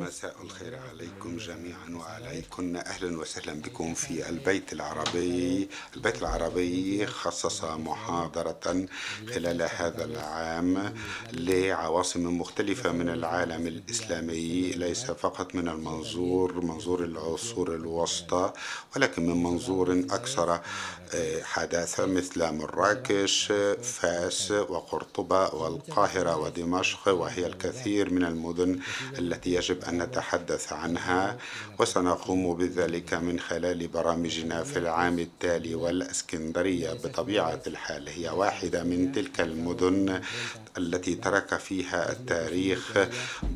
[0.00, 2.76] مساء الخير عليكم جميعا وعليكن.
[2.76, 5.68] أهلا وسهلا بكم في البيت العربي.
[5.96, 8.86] البيت العربي خصص محاضرة
[9.34, 10.94] خلال هذا العام
[11.32, 18.52] لعواصم مختلفة من العالم الإسلامي ليس فقط من المنظور منظور العصور الوسطى
[18.96, 20.60] ولكن من منظور أكثر
[21.42, 23.52] حداثة مثل مراكش
[23.82, 28.78] فاس وقرطبة والقاهرة ودمشق وهي الكثير من المدن
[29.18, 31.38] التي يجب أن نتحدث عنها
[31.78, 36.92] وسنقوم بذلك من خلال برامجنا في العام التالي والإسكندرية.
[36.92, 40.20] بطبيعة الحال هي واحدة من تلك المدن
[40.78, 42.92] التي ترك فيها التاريخ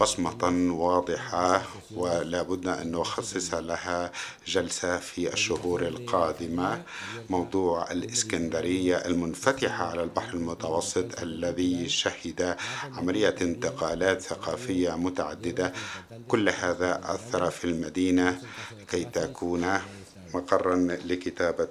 [0.01, 1.63] بصمة واضحة
[1.95, 4.13] ولا بد أن نخصص لها
[4.47, 6.83] جلسة في الشهور القادمة.
[7.31, 12.57] موضوع الإسكندرية المنفتحة على البحر المتوسط الذي شهد
[12.95, 15.73] عملية انتقالات ثقافية متعددة.
[16.29, 18.41] كل هذا أثر في المدينة
[18.91, 19.81] كي تكون
[20.35, 21.65] مقرا لكتابة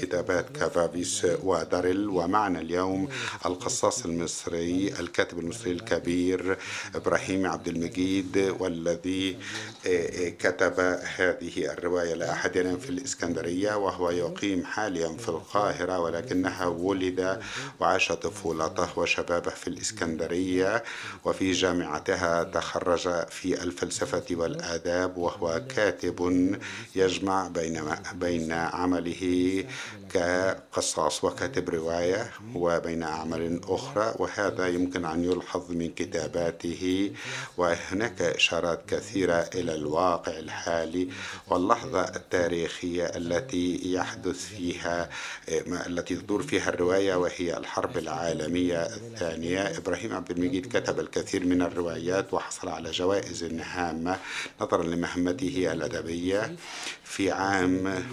[0.00, 3.08] كتابات كافافيس وداريل ومعنا اليوم
[3.46, 6.58] القصاص المصري الكاتب المصري الكبير
[6.94, 9.36] إبراهيم عبد المجيد والذي
[10.38, 10.80] كتب
[11.16, 17.40] هذه الرواية لا أحد ينام في الإسكندرية وهو يقيم حاليا في القاهرة ولكنها ولد
[17.80, 20.82] وعاش طفولته وشبابه في الإسكندرية.
[21.24, 26.58] وفي جامعتها تخرج في الفلسفة والآداب وهو كاتب
[26.96, 27.76] يجمع بين
[28.14, 29.64] بين عمله
[30.12, 37.12] كقصاص وكاتب رواية وبين أعمال أخرى وهذا يمكن أن يلحظ من كتاباته
[37.56, 41.08] وهناك إشارات كثيرة إلى الواقع الحالي
[41.48, 45.08] واللحظة التاريخية التي يحدث فيها
[45.86, 49.76] التي تدور فيها الرواية وهي الحرب العالمية الثانية.
[49.78, 54.18] إبراهيم عبد المجيد كتب الكثير من الروايات وحصل على جوائز هامة
[54.60, 56.56] نظرا لمهمته الأدبية.
[57.10, 58.04] في عام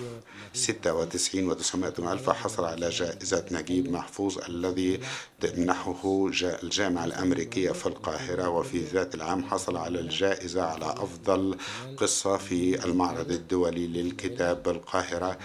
[0.53, 4.99] 96 و900 ألف حصل على جائزة نجيب محفوظ الذي
[5.39, 6.30] تمنحه
[6.64, 11.58] الجامعة الأمريكية في القاهرة وفي ذات العام حصل على الجائزة على أفضل
[11.98, 15.38] قصة في المعرض الدولي للكتاب بالقاهرة.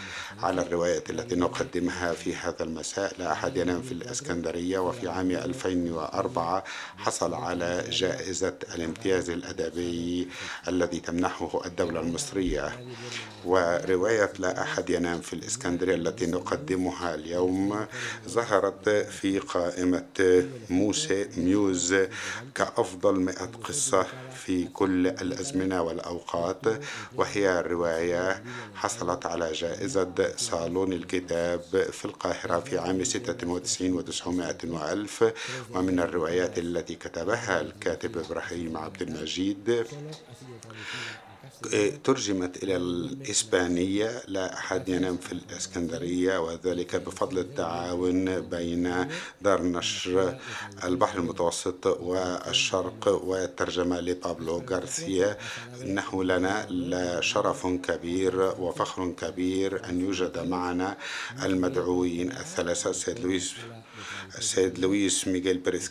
[0.42, 6.64] على الرواية التي نقدمها في هذا المساء لا أحد ينام في الإسكندرية وفي عام 2004
[6.96, 10.28] حصل على جائزة الامتياز الأدبي
[10.68, 12.86] الذي تمنحه الدولة المصرية.
[13.44, 17.86] ورواية لا أحد ينام في الإسكندرية التي نقدمها اليوم
[18.28, 21.94] ظهرت في قائمة موسى ميوز
[22.54, 24.06] كأفضل مئة قصة
[24.44, 26.62] في كل الأزمنة والأوقات
[27.14, 28.42] وهي رواية
[28.74, 35.24] حصلت على جائزة صالون الكتاب في القاهرة في عام 96 و900 وألف.
[35.74, 39.84] ومن الروايات التي كتبها الكاتب إبراهيم عبد المجيد
[42.04, 49.08] ترجمت إلى الإسبانية لا أحد ينام في الإسكندرية وذلك بفضل التعاون بين
[49.42, 50.38] دار نشر
[50.84, 55.38] البحر المتوسط والشرق والترجمة لبابلو غارسيا.
[55.82, 60.96] إنه لنا شرف كبير وفخر كبير أن يوجد معنا
[61.42, 63.54] المدعوين الثلاثة السيد لويس.
[64.38, 65.88] السيد لويس ميغيل بيريس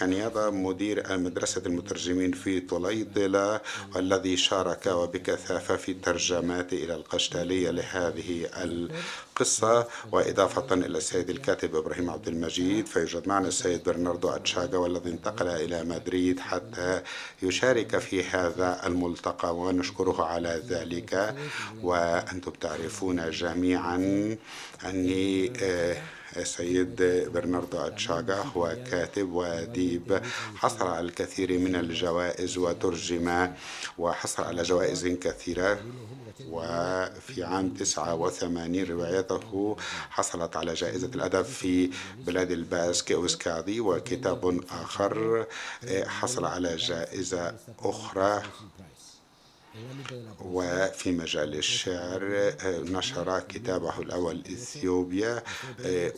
[0.00, 3.60] كانيادا مدير مدرسة المترجمين في طليطلة
[3.94, 9.86] والذي شارك وبكثافة في الترجمات إلى القشتالية لهذه القصة.
[10.12, 15.84] وإضافة إلى السيد الكاتب إبراهيم عبد المجيد فيوجد معنا السيد برناردو أتشاغا والذي انتقل إلى
[15.84, 17.02] مدريد حتى
[17.42, 21.34] يشارك في هذا الملتقى ونشكره على ذلك.
[21.82, 23.96] وأنتم تعرفون جميعا
[24.84, 25.52] أني
[26.38, 27.02] السيد
[27.34, 30.20] برناردو أتشاغا هو كاتب وأديب
[30.56, 33.52] حصل على الكثير من الجوائز وترجم
[33.98, 35.78] وحصل على جوائز كثيرة.
[36.50, 39.76] وفي عام 89 روايته
[40.10, 41.90] حصلت على جائزة الأدب في
[42.26, 45.46] بلاد الباسك أوسكادي وكتاب آخر
[46.06, 48.42] حصل على جائزة أخرى.
[50.40, 55.42] وفي مجال الشعر نشر كتابه الأول إثيوبيا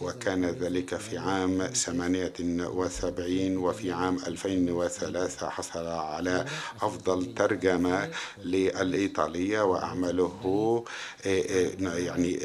[0.00, 6.44] وكان ذلك في عام 78 وفي عام 2003 حصل على
[6.82, 8.10] أفضل ترجمة
[8.44, 10.84] للإيطالية وأعماله
[11.82, 12.37] يعني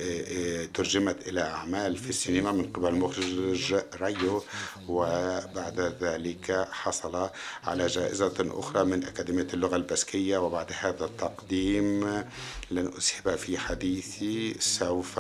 [0.73, 4.43] ترجمت إلى أعمال في السينما من قبل مخرج ريو.
[4.87, 7.29] وبعد ذلك حصل
[7.63, 12.03] على جائزة أخرى من أكاديمية اللغة البسكية وبعد هذا التقديم
[12.71, 15.19] لن أسهب في حديثي سوف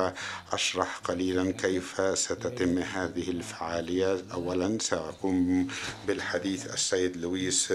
[0.51, 5.67] أشرح قليلا كيف ستتم هذه الفعالية أولا سأقوم
[6.07, 7.73] بالحديث السيد لويس.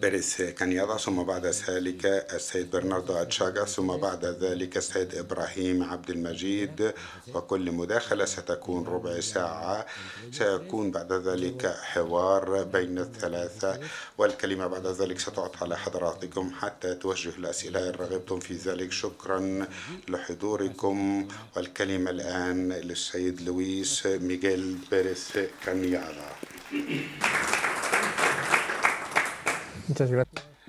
[0.00, 6.92] بيريس كانيادا ثم بعد ذلك السيد برناردو أتشاغا ثم بعد ذلك السيد إبراهيم عبد المجيد
[7.34, 9.86] وكل مداخلة ستكون ربع ساعة
[10.32, 13.80] سيكون بعد ذلك حوار بين الثلاثة
[14.18, 19.66] والكلمة بعد ذلك ستعطى لحضراتكم حتى توجه الأسئلة إن رغبتم في ذلك شكرا
[20.08, 25.32] لحضوركم والكلمة الآن للسيد لويس ميغيل بيريس
[25.64, 26.28] كانيادا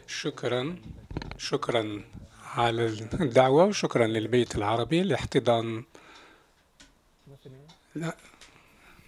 [0.07, 0.75] شكرا.
[1.37, 2.03] شكرا
[2.55, 5.83] على الدعوة وشكرا للبيت العربي لاحتضان.
[7.95, 8.15] لا.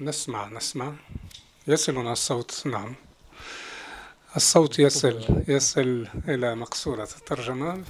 [0.01, 0.93] نسمع نسمع.
[1.67, 2.95] يصلنا الصوت نعم.
[4.35, 7.83] الصوت يصل يصل إلى مقصورة الترجمة.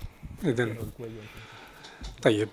[0.44, 0.92] إذن
[2.26, 2.50] طيب.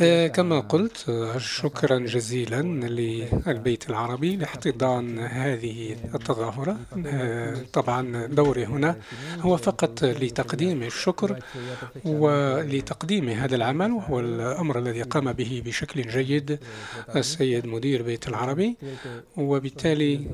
[0.00, 6.76] آه، كما قلت آه، شكرا جزيلا للبيت العربي لاحتضان هذه التظاهرة.
[7.06, 8.96] آه، طبعا دوري هنا
[9.40, 11.38] هو فقط لتقديم الشكر
[12.04, 16.58] ولتقديم هذا العمل وهو الأمر الذي قام به بشكل جيد
[17.16, 18.76] السيد مدير بيت العربي.
[19.36, 20.30] وبالتالي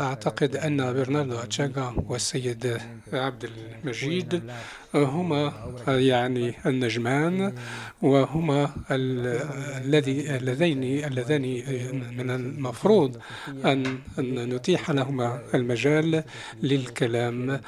[0.00, 2.78] أعتقد أن برناردو أتشاغا والسيد
[3.12, 3.50] عبد
[3.84, 4.42] المجيد
[4.94, 5.52] هما
[5.88, 7.54] يعني النجمان
[8.02, 11.62] وهما الذي اللذين اللذان
[12.16, 13.16] من المفروض
[13.64, 16.24] أن نتيح لهما المجال
[16.62, 17.60] للكلام.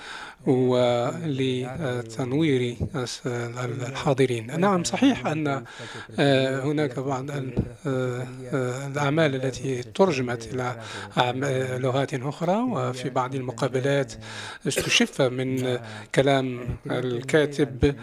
[1.66, 2.76] ولتنوير
[3.64, 4.60] الحاضرين.
[4.60, 5.64] نعم صحيح أن
[6.64, 7.30] هناك بعض
[8.86, 10.76] الأعمال التي ترجمت إلى
[11.80, 14.12] لغات أخرى وفي بعض المقابلات
[14.68, 15.78] استشف من
[16.14, 17.94] كلام الكاتب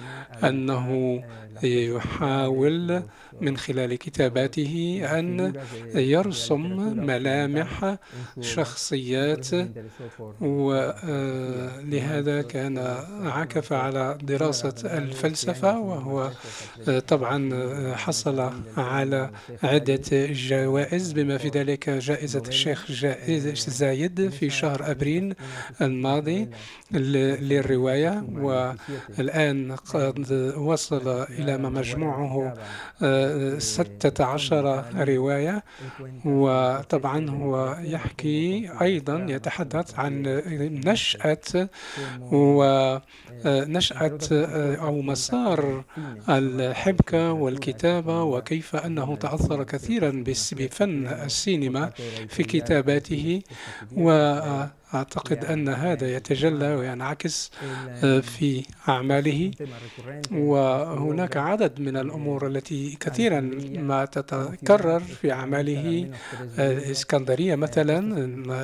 [0.44, 1.24] أنه
[1.64, 3.04] يحاول
[3.42, 5.54] من خلال كتاباته أن
[5.96, 6.62] يرسم
[7.06, 7.98] ملامح
[8.42, 9.48] شخصيات
[10.42, 16.32] ولهذا كان عكف على دراسة الفلسفة وهو
[17.08, 17.50] طبعا
[17.96, 19.30] حصل على
[19.64, 20.02] عدة
[20.32, 22.92] جوائز بما في ذلك جائزة الشيخ
[23.70, 25.36] زايد في شهر أبريل
[25.82, 26.50] الماضي
[26.92, 28.24] للرواية.
[29.18, 32.54] والآن قد وصل إلى ما مجموعه
[33.58, 35.64] ستة عشر رواية.
[36.26, 40.42] وطبعا هو يحكي أيضا يتحدث عن
[40.86, 41.70] نشأة
[42.32, 44.20] ونشأة
[44.76, 45.84] أو مسار
[46.30, 51.92] الحبكة والكتابة وكيف أنه تأثر كثيرا بفن السينما
[52.30, 53.42] في كتاباته
[53.98, 54.12] و
[54.94, 57.52] أعتقد أن هذا يتجلى وينعكس
[58.04, 59.52] آه، في أعماله.
[60.32, 63.40] وهناك عدد من الأمور التي كثيرا
[63.78, 66.10] ما تتكرر في أعماله.
[66.60, 68.00] الإسكندرية مثلا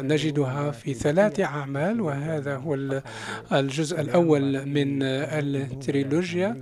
[0.02, 3.02] نجدها في ثلاث أعمال وهذا هو
[3.52, 6.58] الجزء الأول من التريلوجيا.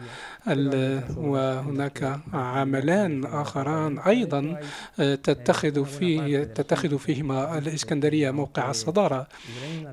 [1.18, 4.60] وهناك عملان آخران أيضا
[5.00, 9.28] آه، تتخذ فيه تتخذ فيهما الإسكندرية موقع الصدارة.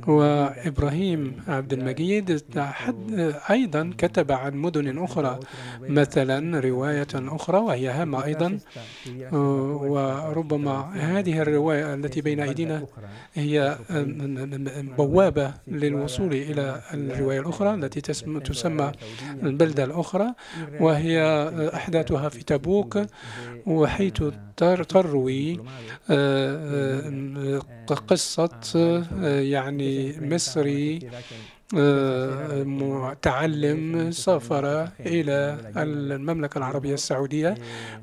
[0.08, 2.42] وإبراهيم عبد المجيد
[3.50, 5.40] أيضا كتب عن مدن أخرى
[5.80, 8.58] مثلا رواية أخرى وهي هامة أيضا.
[9.32, 12.84] وربما هذه الرواية التي بين أيدينا
[13.34, 13.78] هي
[14.98, 18.92] بوابة للوصول إلى الرواية الأخرى التي تسمى
[19.42, 20.34] البلدة الأخرى.
[20.80, 21.22] وهي
[21.74, 22.98] أحداثها في تبوك
[23.66, 24.22] وحيث
[24.88, 25.60] تروي
[26.10, 27.02] آه،
[27.50, 31.10] آه، قصة آه، يعني مصري
[32.64, 37.54] متعلم سافر إلى المملكة العربية السعودية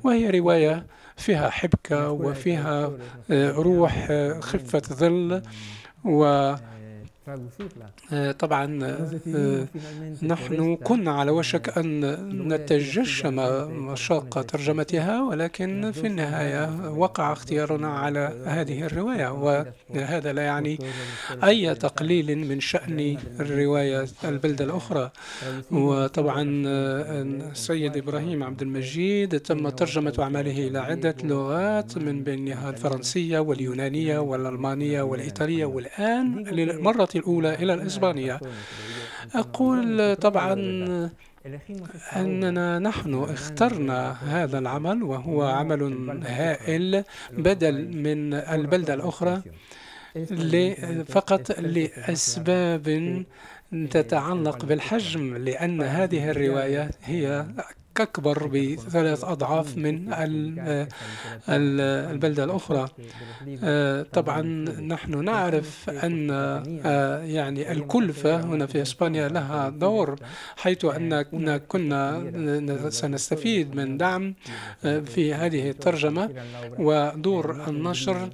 [0.04, 2.92] وهي رواية فيها حبكة وفيها
[3.30, 5.42] روح خفة ظل
[6.04, 6.54] و
[8.38, 8.84] طبعا
[9.34, 9.66] آه،
[10.22, 12.00] نحن كنا على وشك أن
[12.48, 13.36] نتجشم
[13.92, 19.32] مشاق ترجمتها ولكن في النهاية وقع اختيارنا على هذه الرواية
[19.90, 20.78] وهذا لا يعني
[21.44, 25.10] أي تقليل من شأن الرواية البلدة الأخرى.
[25.70, 33.38] وطبعا آه، السيد إبراهيم عبد المجيد تم ترجمة أعماله إلى عدة لغات من بينها الفرنسية
[33.38, 38.40] واليونانية والألمانية والإيطالية والآن للمرة الأولى إلى الإسبانية.
[39.34, 40.52] أقول طبعا
[42.16, 45.82] أننا نحن اخترنا هذا العمل وهو عمل
[46.26, 49.42] هائل بدل من البلدة الأخرى
[51.08, 52.86] فقط لأسباب
[53.90, 57.46] تتعلق بالحجم لأن هذه الرواية هي
[57.96, 60.12] أكبر بثلاث أضعاف من
[61.48, 62.88] البلدة الأخرى
[64.12, 64.42] طبعا
[64.80, 66.28] نحن نعرف أن
[67.24, 70.16] يعني الكلفة هنا في إسبانيا لها دور
[70.56, 74.34] حيث أننا كنا سنستفيد من دعم
[74.82, 76.30] في هذه الترجمة
[76.78, 78.30] ودور النشر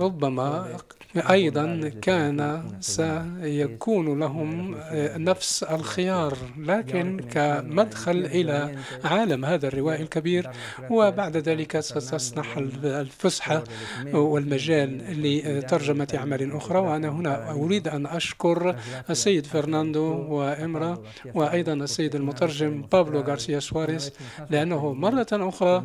[0.00, 0.76] ربما
[1.16, 4.76] أيضا كان سيكون لهم
[5.16, 10.50] نفس الخيار لكن كمدخل إلى عالم هذا الروائي الكبير
[10.90, 13.64] وبعد ذلك ستسنح الفسحة
[14.12, 18.76] والمجال لترجمة أعمال أخرى وأنا هنا أريد أن أشكر
[19.10, 21.02] السيد فرناندو وإمرا
[21.34, 24.12] وأيضا السيد المترجم بابلو غارسيا سواريز
[24.50, 25.84] لأنه مرة أخرى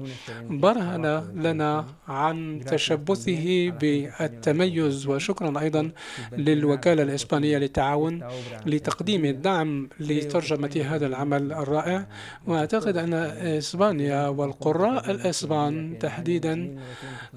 [0.50, 5.92] برهن لنا عن تشبثه بالتميز وشكرا أيضا
[6.32, 8.24] للوكالة الإسبانية للتعاون
[8.66, 12.08] لتقديم الدعم لترجمة هذا العمل الرائع.
[12.48, 13.14] وأعتقد أن
[13.60, 16.76] إسبانيا والقراء الإسبان تحديدا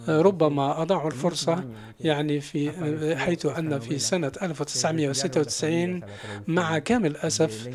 [0.08, 1.64] ربما أضاعوا الفرصة
[2.00, 2.60] يعني في
[3.16, 6.00] حيث أن في سنة 1996
[6.48, 7.68] مع كامل أسف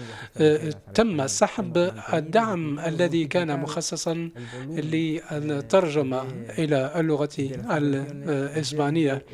[0.94, 4.30] تم سحب الدعم الذي كان مخصصا
[4.70, 6.22] للترجمة
[6.60, 7.30] إلى اللغة
[7.72, 9.26] الإسبانية.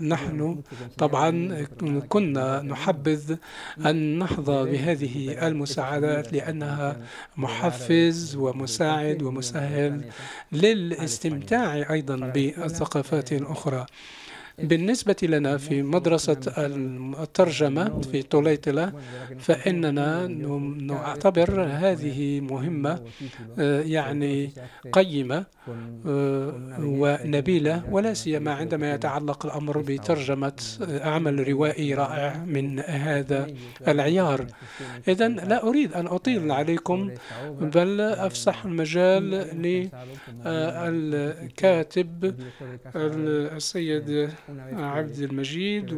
[0.00, 0.60] ونحن
[0.98, 1.64] طبعا
[2.08, 3.36] كنا نحبذ
[3.86, 6.96] أن نحظى بهذه المساعدات لأنها
[7.36, 10.04] محفز ومساعد ومسهل
[10.52, 13.86] للاستمتاع أيضا بالثقافات الأخرى
[14.58, 18.92] بالنسبة لنا في مدرسة الترجمة في طوليتلة
[19.38, 20.26] فإننا
[20.80, 23.00] نعتبر هذه مهمة
[23.96, 24.50] يعني
[24.92, 25.44] قيمة
[26.78, 30.52] ونبيلة ولا سيما عندما يتعلق الأمر بترجمة
[30.90, 33.46] عمل روائي رائع من هذا
[33.88, 34.46] العيار.
[35.08, 37.10] إذا لا أريد أن أطيل عليكم
[37.60, 39.30] بل أفسح المجال
[41.10, 42.34] للكاتب
[42.96, 44.30] السيد
[44.72, 45.92] عبد المجيد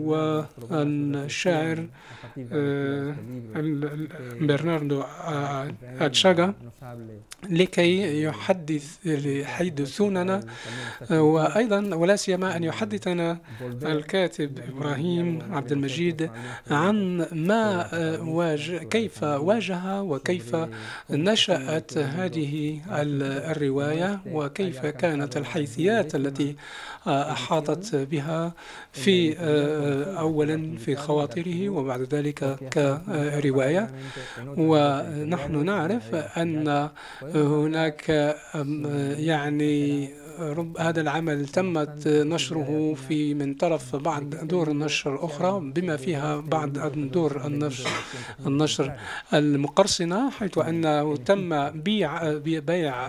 [0.71, 1.87] والشاعر
[4.41, 5.03] برناردو
[6.01, 6.55] أتشاغا.
[7.51, 10.41] لكي يحدث يحدثوننا
[11.11, 13.39] وأيضا ولا سيما أن يحدثنا
[13.83, 16.31] الكاتب إبراهيم عبد المجيد
[16.71, 17.89] عن ما
[18.23, 20.57] واجه كيف واجه وكيف
[21.11, 22.81] نشأت هذه
[23.51, 26.57] الرواية وكيف كانت الحيثيات التي
[27.07, 28.53] أحاطت بها
[28.93, 29.37] في
[30.19, 33.91] أولا في خواطره وبعد ذلك كرواية.
[34.47, 36.89] ونحن نعرف أن
[37.37, 38.11] هناك
[39.19, 46.41] يعني رب هذا العمل تمت نشره في من طرف بعض دور النشر الأخرى بما فيها
[46.41, 47.91] بعض دور النشر,
[48.47, 48.93] النشر
[49.35, 53.09] المقرصنة حيث أنه تم بيع, بيع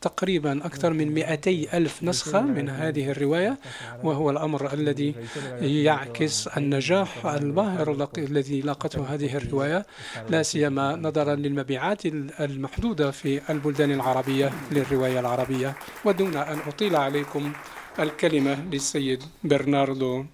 [0.00, 3.58] تقريبا أكثر من 200 ألف نسخة من هذه الرواية
[4.04, 5.14] وهو الأمر الذي
[5.60, 9.86] يعكس النجاح الباهر الذي لاقته هذه الرواية
[10.30, 12.06] لا سيما نظرا للمبيعات
[12.40, 15.74] المحدودة في البلدان العربية للرواية العربية
[16.04, 17.52] ودون أن أطيل عليكم
[17.98, 20.24] الكلمة للسيد برناردو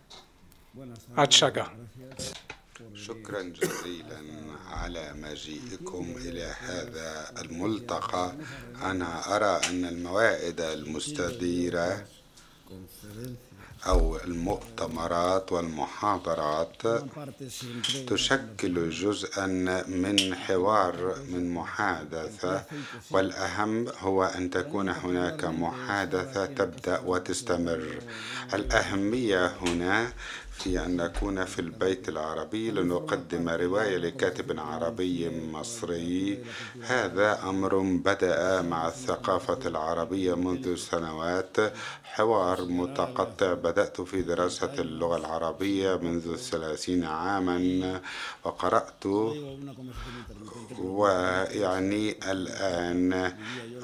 [1.19, 1.67] أتشاغا
[2.95, 4.21] شكرا جزيلا
[4.71, 8.35] على مجيئكم إلى هذا الملتقى.
[8.83, 12.07] أنا أرى أن الموائد المستديرة
[13.87, 16.83] أو المؤتمرات والمحاضرات
[18.07, 19.47] تشكل جزءا
[19.89, 22.65] من حوار من محادثة
[23.11, 27.99] والأهم هو أن تكون هناك محادثة تبدأ وتستمر.
[28.55, 30.13] الأهمية هنا
[30.53, 36.45] في أن نكون في البيت العربي لنقدم رواية لكاتب عربي مصري.
[36.83, 41.57] هذا أمر بدأ مع الثقافة العربية منذ سنوات
[42.05, 48.01] حوار متقطع بدأت في دراسة اللغة العربية منذ ثلاثين عاما
[48.45, 49.07] وقرأت
[50.79, 53.33] ويعني الآن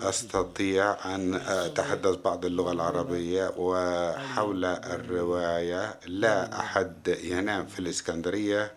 [0.03, 8.73] أستطيع أن أتحدث بعض اللغة العربية وحول الرواية لا أحد ينام في الإسكندرية.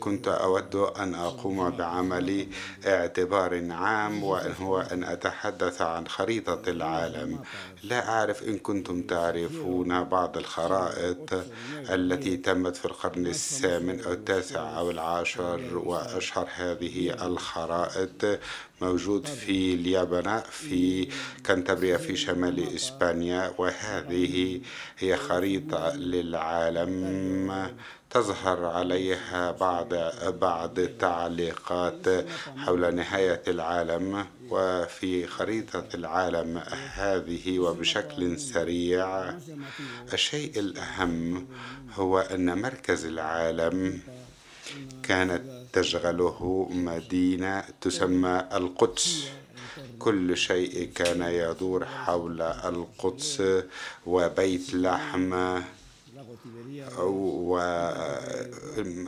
[0.00, 2.46] كنت أود أن أقوم بعمل
[2.86, 7.38] اعتبار عام وهو أن أتحدث عن خريطة العالم.
[7.82, 11.44] لا أعرف إن كنتم تعرفون بعض الخرائط
[11.90, 18.40] التي تمت في القرن الثامن أو التاسع أو العاشر وأشهر هذه الخرائط
[18.80, 21.08] موجود في اليابان في
[21.46, 24.60] كنتبريا في شمال إسبانيا وهذه
[24.98, 27.76] هي خريطة للعالم
[28.12, 29.94] تظهر عليها بعض
[30.40, 32.26] بعض التعليقات
[32.56, 36.62] حول نهاية العالم وفي خريطة العالم
[36.94, 39.34] هذه وبشكل سريع.
[40.12, 41.46] الشيء الأهم
[41.94, 44.00] هو أن مركز العالم
[45.02, 45.42] كانت
[45.72, 49.28] تشغله مدينة تسمى القدس.
[49.98, 53.42] كل شيء كان يدور حول القدس
[54.06, 55.60] وبيت لحم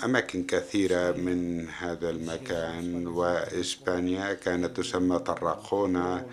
[0.04, 6.26] وأماكن كثيرة من هذا المكان وإسبانيا كانت تسمى طراقونة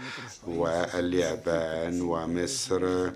[0.48, 3.12] واليابان ومصر.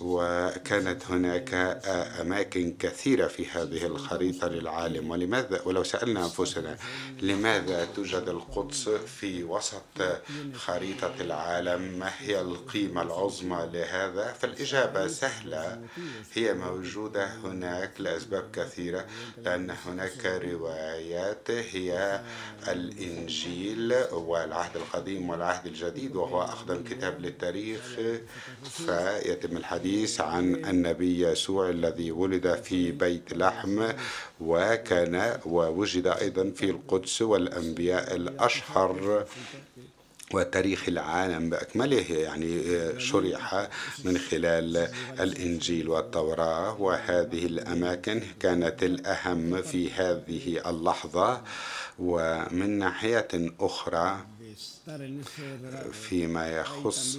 [0.00, 1.54] وكانت هناك
[2.20, 5.10] أماكن كثيرة في هذه الخريطة للعالم.
[5.10, 6.76] ولماذا ولو سألنا أنفسنا
[7.22, 10.20] لماذا توجد القدس في وسط
[10.54, 15.80] خريطة العالم؟ ما هي القيمة العظمى لهذا؟ فالإجابة سهلة.
[16.34, 19.06] هي موجودة هناك لأسباب كثيرة.
[19.38, 22.20] لأن هناك روايات هي
[22.68, 27.80] الإنجيل والعهد القديم والعهد الجديد وهو أقدم كتاب للتاريخ
[28.70, 29.89] فيتم الحديث
[30.20, 33.88] عن النبي يسوع الذي ولد في بيت لحم
[34.40, 39.24] وكان ووجد أيضا في القدس والأنبياء الأشهر
[40.34, 42.62] وتاريخ العالم بأكمله يعني
[43.00, 43.68] شرح
[44.04, 44.88] من خلال
[45.20, 46.80] الإنجيل والتوراة.
[46.80, 51.42] وهذه الأماكن كانت الأهم في هذه اللحظة.
[51.98, 53.28] ومن ناحية
[53.60, 54.24] أخرى
[55.92, 57.18] فيما يخص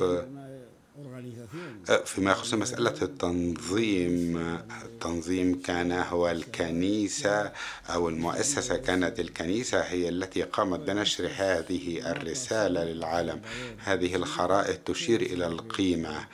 [2.06, 4.38] فيما يخص مسألة التنظيم
[4.86, 7.52] التنظيم كان هو الكنيسة
[7.90, 13.42] أو المؤسسة كانت الكنيسة هي التي قامت بنشر هذه الرسالة للعالم.
[13.78, 16.28] هذه الخرائط تشير إلى القيمة.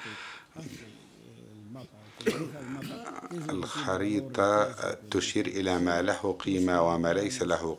[3.50, 4.64] الخريطة
[5.12, 7.78] تشير إلى ما له قيمة وما ليس له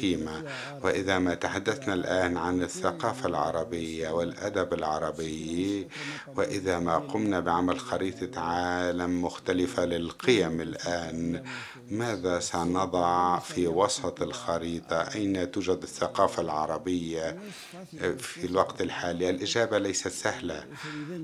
[0.00, 0.44] قيمة.
[0.82, 5.88] وإذا ما تحدثنا الآن عن الثقافة العربية والأدب العربي
[6.36, 11.42] وإذا ما قمنا بعمل خريطة عالم مختلفة للقيم الآن
[11.90, 17.38] ماذا سنضع في وسط الخريطة؟ أين توجد الثقافة العربية
[18.18, 20.64] في الوقت الحالي؟ الإجابة ليست سهلة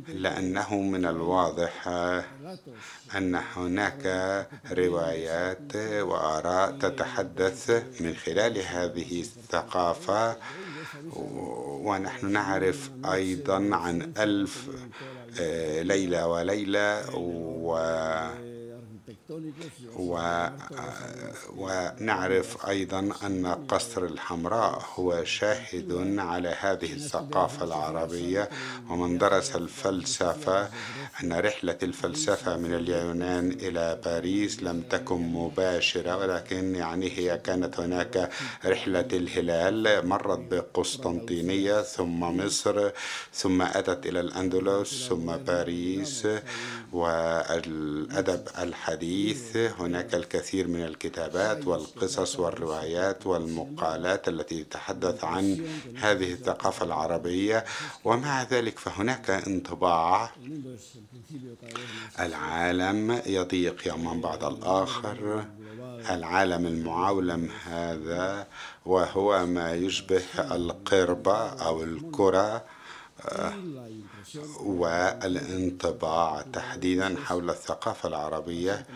[0.09, 1.89] لأنه من الواضح
[3.17, 4.07] أن هناك
[4.73, 10.37] روايات وآراء تتحدث من خلال هذه الثقافة
[11.83, 14.69] ونحن نعرف أيضا عن ألف
[15.83, 17.77] ليلة وليلة و
[19.97, 20.49] و...
[21.57, 28.51] ونعرف أيضا أن قصر الحمراء هو شاهد على هذه الثقافة العربية
[28.91, 30.69] ومن درس الفلسفة
[31.23, 38.31] أن رحلة الفلسفة من اليونان إلى باريس لم تكن مباشرة ولكن يعني هي كانت هناك
[38.65, 42.91] رحلة الهلال مرت بقسطنطينية ثم مصر
[43.33, 46.29] ثم أتت إلى الأندلس ثم باريس
[46.93, 48.96] والأدب الحديث
[49.79, 57.65] هناك الكثير من الكتابات والقصص والروايات والمقالات التي تتحدث عن هذه الثقافة العربية.
[58.05, 60.31] ومع ذلك فهناك انطباع
[62.21, 65.45] العالم يضيق يوما بعد الآخر.
[66.11, 68.47] العالم المعولم هذا
[68.87, 72.76] وهو ما يشبه القربة أو الكرة.
[74.61, 78.87] والانطباع تحديدا حول الثقافة العربية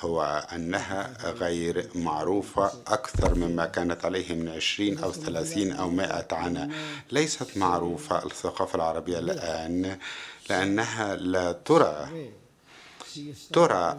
[0.00, 0.22] هو
[0.54, 6.72] أنها غير معروفة أكثر مما كانت عليه من عشرين أو ثلاثين أو مائة عام
[7.12, 9.98] ليست معروفة الثقافة العربية الآن
[10.50, 12.08] لأنها لا ترى
[13.52, 13.98] ترى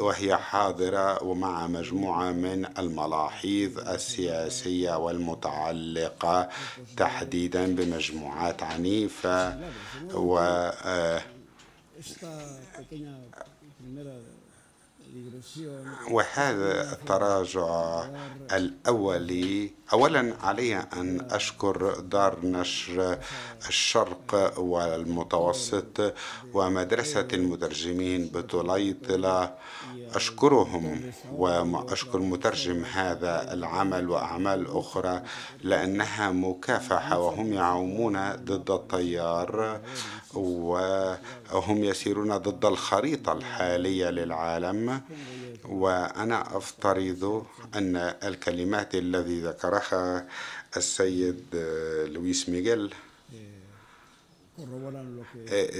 [0.00, 6.48] وهي حاضرة ومع مجموعة من الملاحظ السياسية والمتعلقة
[6.96, 9.60] تحديدا بمجموعات عنيفة
[10.14, 10.38] و
[16.10, 18.04] وهذا التراجع
[18.52, 23.18] الأولي أولا علي أن أشكر دار نشر
[23.68, 26.14] الشرق والمتوسط
[26.54, 29.54] ومدرسة المترجمين بطليطلة
[30.14, 35.22] أشكرهم وأشكر مترجم هذا العمل وأعمال أخرى
[35.62, 39.80] لأنها مكافحة وهم يعومون ضد التيار
[40.34, 45.00] وهم يسيرون ضد الخريطة الحالية للعالم
[45.68, 50.26] وأنا أفترض أن الكلمات الذي ذكرها
[50.76, 51.44] السيد
[52.06, 52.94] لويس ميغيل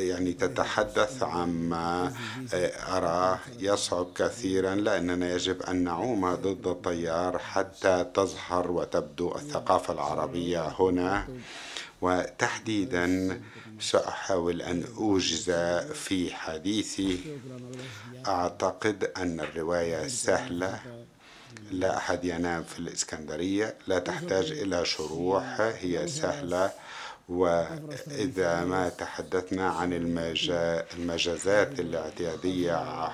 [0.08, 2.12] يعني تتحدث عما
[2.88, 11.28] أراه يصعب كثيرا لأننا يجب أن نعوم ضد التيار حتى تظهر وتبدو الثقافة العربية هنا.
[12.02, 13.40] وتحديدا
[13.80, 15.50] سأحاول أن أوجز
[15.94, 17.38] في حديثي.
[18.26, 20.80] أعتقد أن الرواية سهلة.
[21.70, 23.74] لا أحد ينام في الإسكندرية.
[23.86, 26.70] لا تحتاج إلى شروح هي سهلة.
[27.28, 29.92] وإذا ما تحدثنا عن
[30.98, 33.08] المجازات الاعتيادية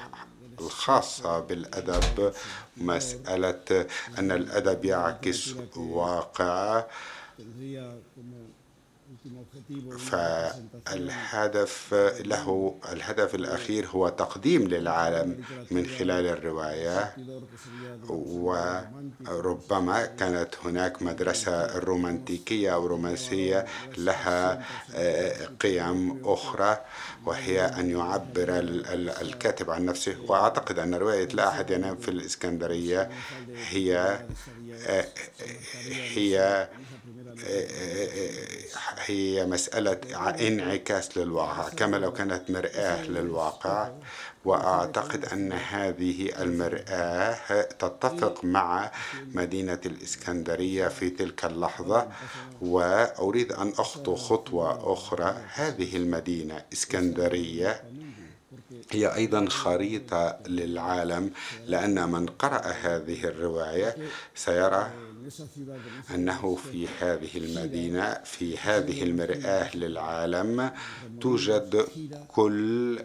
[0.61, 2.33] الخاصة بالأدب
[2.77, 3.87] مسألة
[4.19, 6.85] أن الأدب يعكس واقع.
[10.87, 17.15] فالهدف له الهدف الأخير هو تقديم للعالم من خلال الرواية
[18.09, 23.67] وربما كانت هناك مدرسة رومانتيكية أو رومانسية
[23.99, 24.65] لها
[25.61, 26.81] قيم أخرى
[27.27, 28.49] وهي أن يعبر
[29.23, 30.17] الكاتب عن نفسه.
[30.29, 33.11] وأعتقد أن رواية لا أحد ينام في الإسكندرية
[33.69, 34.19] هي
[36.15, 36.69] هي
[39.07, 39.12] هي
[39.45, 39.99] مسألة
[40.49, 43.91] انعكاس للواقع كما لو كانت مرآة للواقع.
[44.45, 48.91] وأعتقد أن هذه المرآة تتفق مع
[49.35, 52.09] مدينة الإسكندرية في تلك اللحظة.
[52.61, 55.37] وأريد أن أخطو خطوة أخرى.
[55.55, 57.83] هذه المدينة إسكندرية
[58.91, 61.31] هي أيضا خريطة للعالم
[61.67, 63.97] لأن من قرأ هذه الرواية
[64.35, 64.91] سيرى
[66.15, 70.71] أنه في هذه المدينة في هذه المرآة للعالم
[71.21, 71.87] توجد
[72.29, 72.99] كل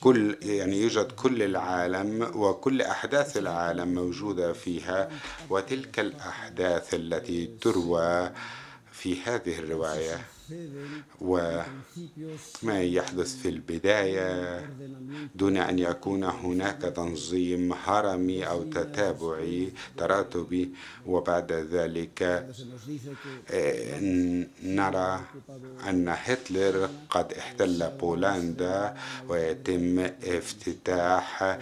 [0.00, 5.10] كل يعني يوجد كل العالم وكل أحداث العالم موجودة فيها
[5.50, 8.30] وتلك الأحداث التي تروى
[8.92, 10.24] في هذه الرواية.
[11.20, 14.60] وما يحدث في البداية
[15.34, 20.70] دون أن يكون هناك تنظيم هرمي أو تتابعي تراتبي
[21.06, 22.22] وبعد ذلك
[23.50, 24.00] آه،
[24.62, 25.20] نرى
[25.88, 28.94] أن هتلر قد احتل بولندا
[29.28, 31.58] ويتم افتتاح آه،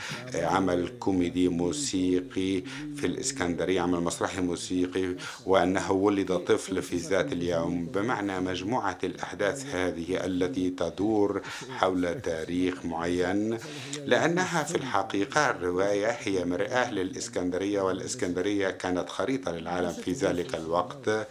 [0.46, 2.62] عمل كوميدي موسيقي
[2.96, 5.14] في الإسكندرية عمل مسرحي موسيقي
[5.46, 11.42] وأنه ولد طفل في ذات اليوم بمعنى مجموعة مجموعة الأحداث هذه التي تدور
[11.78, 13.58] حول تاريخ معين
[14.04, 21.26] لأنها في الحقيقة الرواية هي مرآة للإسكندرية والإسكندرية كانت خريطة للعالم في ذلك الوقت.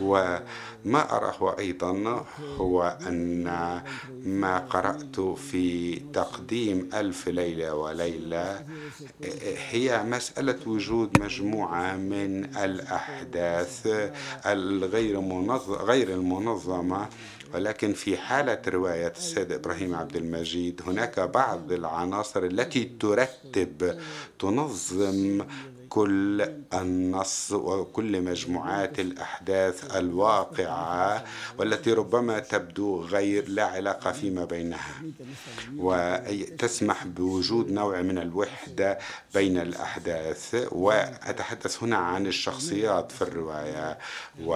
[0.00, 2.24] وما أراه أيضا
[2.56, 3.44] هو أن
[4.24, 8.64] ما قرأت في تقديم ألف ليلة وليلة
[9.70, 13.86] هي مسألة وجود مجموعة من الأحداث
[14.46, 17.08] الغير منظم غير المنظمة العامة
[17.54, 23.98] ولكن في حالة رواية السيد إبراهيم عبد المجيد هناك بعض العناصر التي ترتب
[24.38, 25.44] تنظم
[25.90, 31.24] كل النص وكل مجموعات الأحداث الواقعة
[31.58, 34.94] والتي ربما تبدو غير لا علاقة فيما بينها.
[35.76, 38.98] وتسمح بوجود نوع من الوحدة
[39.34, 40.66] بين الأحداث.
[40.72, 43.98] وأتحدث هنا عن الشخصيات في الرواية.
[44.44, 44.54] و,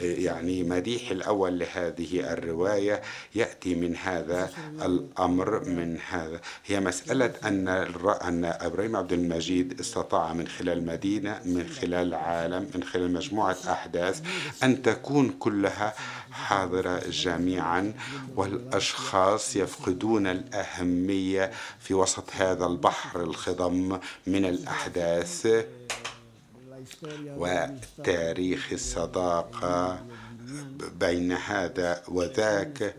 [0.00, 3.02] يعني مديح الأول لهذه الرواية
[3.34, 4.50] يأتي من هذا
[4.82, 6.40] الأمر من هذا.
[6.66, 7.68] هي مسألة أن
[8.28, 14.22] أن إبراهيم عبد المجيد استطاع من خلال مدينة من خلال عالم من خلال مجموعة أحداث
[14.62, 15.94] أن تكون كلها
[16.30, 17.94] حاضرة جميعا
[18.36, 21.50] والأشخاص يفقدون الأهمية
[21.80, 25.64] في وسط هذا البحر الخضم من الأحداث.
[27.36, 29.98] وتاريخ الصداقة
[31.00, 32.94] بين هذا وذاك.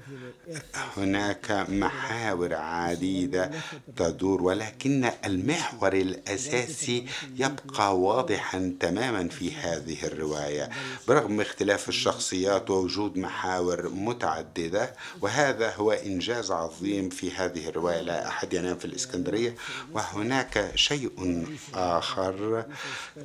[0.97, 3.51] هناك محاور عديدة
[3.95, 10.69] تدور ولكن المحور الأساسي يبقى واضحا تماما في هذه الرواية.
[11.07, 18.01] برغم اختلاف الشخصيات ووجود محاور متعددة وهذا هو إنجاز عظيم في هذه الرواية.
[18.01, 19.55] لا أحد ينام في الإسكندرية.
[19.93, 22.65] وهناك شيء آخر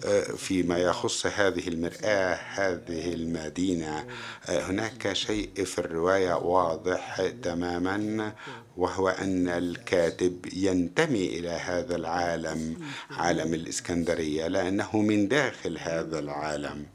[0.05, 4.07] آه، فيما يخص هذه المرآة هذه المدينة.
[4.49, 8.33] هناك شيء في الرواية واضح تماما
[8.77, 12.77] وهو أن الكاتب ينتمي إلى هذا العالم
[13.11, 16.87] عالم الإسكندرية لأنه من داخل هذا العالم.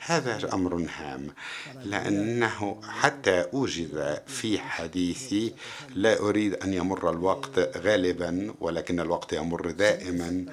[0.00, 1.26] هذا أمر هام
[1.84, 5.54] لأنه حتى أوجد في حديثي
[5.94, 10.46] لا أريد أن يمر الوقت غالبا ولكن الوقت يمر دائما.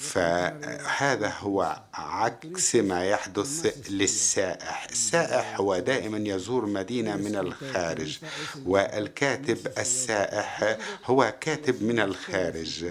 [0.00, 4.86] فهذا هو عكس ما يحدث للسائح.
[4.90, 8.18] السائح هو دائما يزور مدينة من الخارج
[8.66, 12.84] والكاتب السائح هو كاتب من الخارج.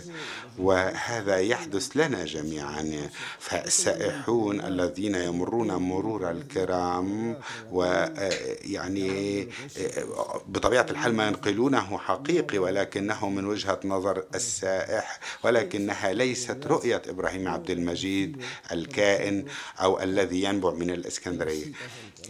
[0.59, 3.09] وهذا يحدث لنا جميعا.
[3.39, 7.37] فالسائحون الذين يمرون مرور الكرام
[7.71, 9.47] ويعني
[10.47, 17.69] بطبيعة الحال ما ينقلونه حقيقي ولكنه من وجهة نظر السائح ولكنها ليست رؤية إبراهيم عبد
[17.69, 19.45] المجيد الكائن
[19.81, 21.65] أو الذي ينبع من الإسكندرية.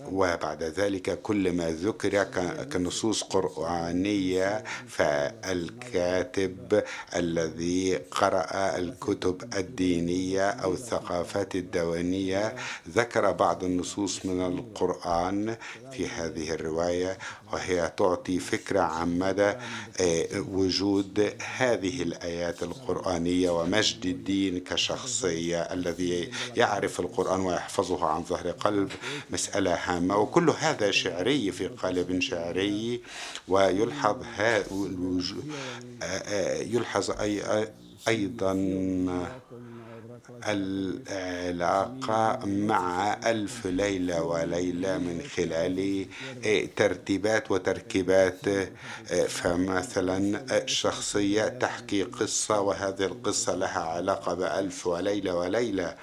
[0.06, 2.24] وبعد ذلك كل ما ذكر
[2.74, 6.84] كنصوص قرآنية فالكاتب
[7.16, 12.56] الذي قرأ الكتب الدينية أو الثقافات الدونية
[12.89, 15.56] ذكر بعض النصوص من القرآن
[15.91, 17.17] في هذه الرواية
[17.54, 19.54] وهي تعطي فكرة عن مدى
[20.01, 28.91] آه، وجود هذه الآيات القرآنية ومجد الدين كشخصية الذي يعرف القرآن ويحفظه عن ظهر قلب
[29.30, 30.17] مسألة هامة.
[30.17, 33.01] وكل هذا شعري في قالب شعري
[33.47, 34.15] ويلحظ
[36.62, 37.67] يلحظ أي
[38.08, 38.52] أيضا
[40.48, 46.06] العلاقة مع ألف ليلة وليلة من خلال
[46.76, 48.39] ترتيبات وتركيبات
[49.28, 55.96] فمثلا شخصية تحكي قصة وهذه القصة لها علاقة بألف وليلة وليلة.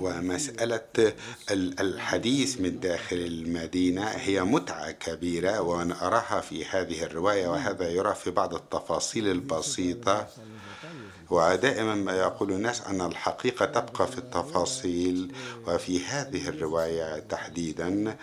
[0.00, 1.14] ومسألة
[1.50, 8.30] الحديث من داخل المدينة هي متعة كبيرة وأنا أراها في هذه الرواية وهذا يرى في
[8.30, 10.28] بعض التفاصيل البسيطة.
[11.30, 15.32] ودائما ما يقول الناس أن الحقيقة تبقى في التفاصيل
[15.66, 18.16] وفي هذه الرواية تحديدا.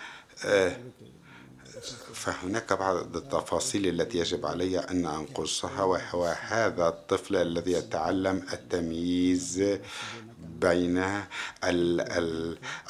[0.44, 0.76] آه،
[2.14, 9.78] فهناك بعض التفاصيل التي يجب علي أن أنقصها وهو هذا الطفل الذي يتعلم التمييز
[10.58, 11.24] بين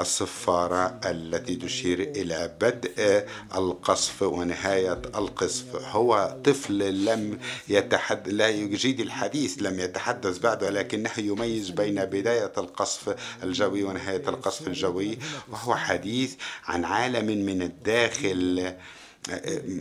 [0.00, 5.76] الصفارة التي تشير إلى بدء القصف ونهاية القصف.
[5.76, 13.16] هو طفل لم يتحد لا يجيد الحديث لم يتحدث بعد ولكنه يميز بين بداية القصف
[13.42, 15.18] الجوي ونهاية القصف الجوي.
[15.48, 18.72] وهو حديث عن عالم من الداخل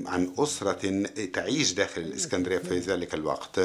[0.05, 3.59] عن أسرة تعيش داخل الإسكندرية في ذلك الوقت.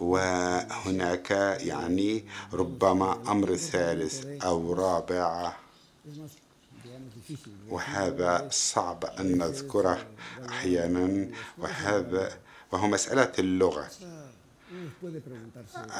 [0.00, 5.52] وهناك يعني ربما أمر ثالث أو رابع.
[7.68, 10.06] وهذا صعب أن نذكره
[10.48, 11.28] أحيانا.
[11.58, 12.38] وهذا
[12.72, 13.90] وهو مسألة اللغة.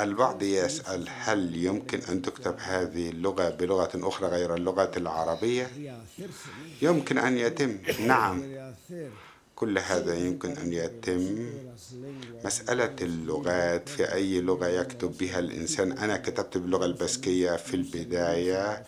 [0.00, 5.70] البعض يسأل هل يمكن أن تكتب هذه اللغة بلغة أخرى غير اللغة العربية؟
[6.82, 7.78] يمكن أن يتم.
[8.00, 8.42] نعم.
[9.56, 11.50] كل هذا يمكن أن يتم.
[12.44, 18.84] مسألة اللغات في أي لغة يكتب بها الإنسان؟ أنا كتبت باللغة البسكية في البداية.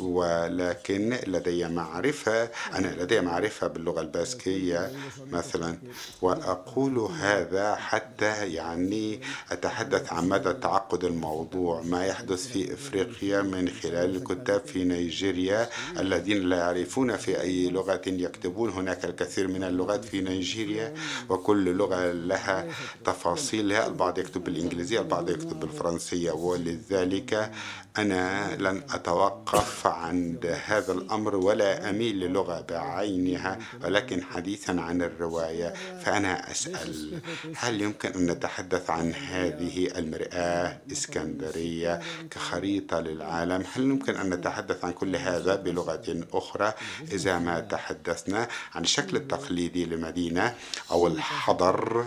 [0.00, 4.92] ولكن لدي معرفة أنا لدي معرفة باللغة الباسكية
[5.30, 5.78] مثلا
[6.22, 9.20] وأقول هذا حتى يعني
[9.52, 16.40] أتحدث عن مدى تعقد الموضوع ما يحدث في إفريقيا من خلال الكتاب في نيجيريا الذين
[16.48, 20.94] لا يعرفون في أي لغة يكتبون هناك الكثير من اللغات في نيجيريا
[21.28, 22.66] وكل لغة لها
[23.04, 27.50] تفاصيلها البعض يكتب بالإنجليزية البعض يكتب بالفرنسية ولذلك
[27.98, 35.74] أنا لن أتوقف عند هذا الأمر ولا أميل للغة بعينها ولكن حديثا عن الرواية.
[36.04, 37.20] فأنا أسأل
[37.56, 44.92] هل يمكن أن نتحدث عن هذه المرآة إسكندرية كخريطة للعالم؟ هل يمكن أن نتحدث عن
[44.92, 46.72] كل هذا بلغة أخرى؟
[47.12, 50.54] إذا ما تحدثنا عن الشكل التقليدي لمدينة
[50.90, 52.06] أو الحضر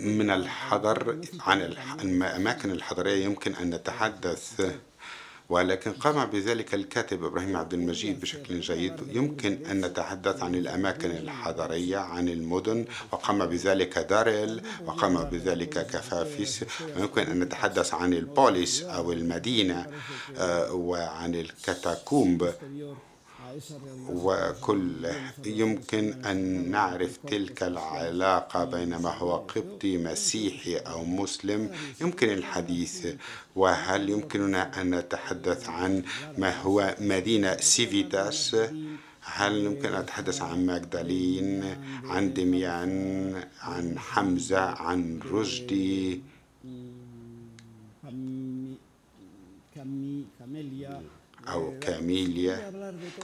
[0.00, 1.62] من الحضر عن
[2.00, 4.72] الأماكن الحضرية يمكن أن نتحدث
[5.50, 8.92] ولكن قام بذلك الكاتب إبراهيم عبد المجيد بشكل جيد.
[9.16, 16.64] يمكن أن نتحدث عن الأماكن الحضرية عن المدن وقام بذلك داريل وقام بذلك كفافيس
[16.96, 19.86] ويمكن أن نتحدث عن البوليس أو المدينة
[20.36, 22.54] آه، وعن الكاتاكومب.
[24.08, 25.06] وكل
[25.46, 33.06] يمكن أن نعرف تلك العلاقة بين ما هو قبطي مسيحي أو مسلم يمكن الحديث.
[33.56, 36.02] وهل يمكننا أن نتحدث عن
[36.38, 38.56] ما هو مدينة سيفيتاس
[39.20, 41.64] هل يمكن أن أتحدث عن ماجدالين
[42.04, 46.22] عن دميان عن حمزة عن رشدي؟
[51.52, 52.72] أو كاميليا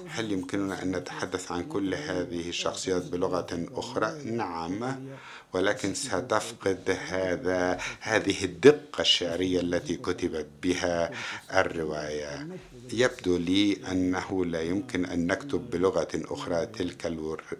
[0.09, 5.07] هل يمكننا أن نتحدث عن كل هذه الشخصيات بلغة أخرى؟ نعم
[5.53, 11.11] ولكن ستفقد هذا هذه الدقة الشعرية التي كتبت بها
[11.55, 12.49] الرواية.
[12.93, 17.07] يبدو لي أنه لا يمكن أن نكتب بلغة أخرى تلك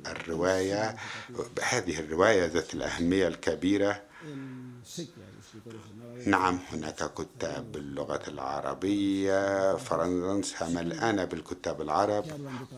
[0.07, 0.97] الرواية.
[1.63, 4.03] هذه الرواية ذات الأهمية الكبيرة.
[6.27, 12.25] نعم هناك كتاب باللغة العربية فرنسا ملآنة بالكتاب العرب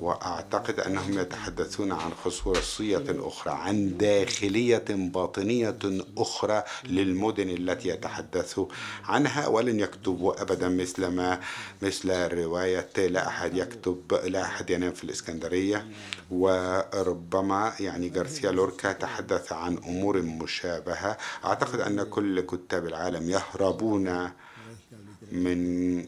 [0.01, 5.79] وأعتقد أنهم يتحدثون عن خصوصية أخرى عن داخلية باطنية
[6.19, 8.61] أخرى للمدن التي يتحدث
[9.05, 11.41] عنها ولن يكتبوا أبدا مثل ما
[11.83, 15.87] مثل رواية لا أحد يكتب لا أحد ينام في الإسكندرية
[16.31, 21.17] وربما يعني غارسيا لوركا تحدث عن أمور مشابهة.
[21.45, 24.31] أعتقد أن كل كتاب العالم يهربون
[25.33, 25.99] من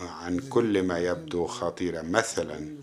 [0.00, 2.74] عن كل ما يبدو خطيرا مثلا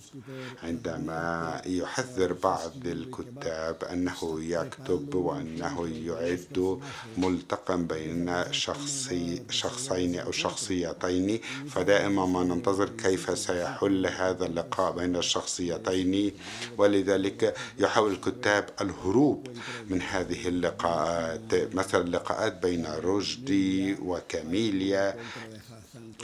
[0.64, 6.80] عندما يحذر بعض الكتاب أنه يكتب وأنه يعد
[7.18, 16.32] ملتقى بين شخصي شخصين أو شخصيتين فدائما ما ننتظر كيف سيحل هذا اللقاء بين الشخصيتين.
[16.78, 19.48] ولذلك يحاول الكتاب الهروب
[19.90, 25.16] من هذه اللقاءات مثلا اللقاءات بين رشدي وكاميليا.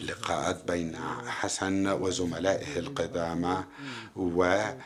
[0.02, 0.96] لقاءات بين
[1.28, 3.64] حسن وزملائه القدامى
[4.16, 4.84] وأنا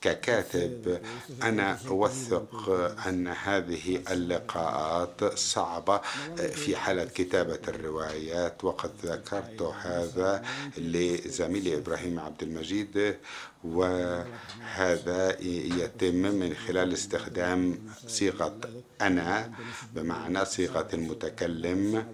[0.00, 1.00] ككاتب
[1.42, 2.70] أنا أوثق
[3.06, 6.00] أن هذه اللقاءات صعبة
[6.36, 8.64] في حالة كتابة الروايات.
[8.64, 10.42] وقد ذكرت هذا
[10.76, 13.16] لزميلي إبراهيم عبد المجيد
[13.64, 15.36] وهذا
[15.80, 18.60] يتم من خلال استخدام صيغة
[19.00, 19.52] أنا
[19.94, 22.06] بمعنى صيغة المتكلم.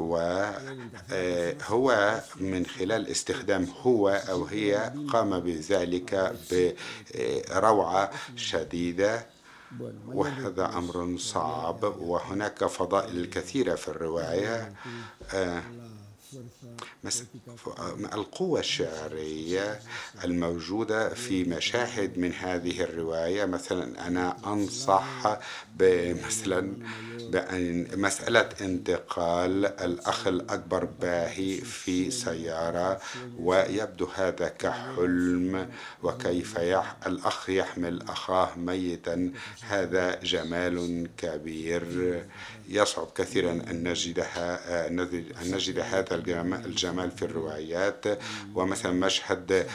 [0.00, 1.86] وهو
[2.36, 6.36] من خلال استخدام هو أو هي قام بذلك
[7.50, 9.26] بروعة شديدة.
[10.06, 11.84] وهذا أمر صعب.
[11.98, 14.72] وهناك فضائل كثيرة في الرواية.
[18.14, 19.80] القوة الشعرية
[20.24, 25.38] الموجودة في مشاهد من هذه الرواية مثلا أنا أنصح
[25.76, 26.76] بمثلا
[27.30, 33.00] بأن مسألة انتقال الأخ الأكبر باهي في سيارة
[33.38, 35.68] ويبدو هذا كحلم
[36.02, 42.26] وكيف يح الأخ يحمل أخاه ميتا هذا جمال كبير.
[42.68, 45.08] يصعب كثيرا أن نجدها أن
[45.44, 46.16] نجد هذا
[46.66, 48.04] الجمال في الروايات
[48.54, 49.66] ومثلا مشهد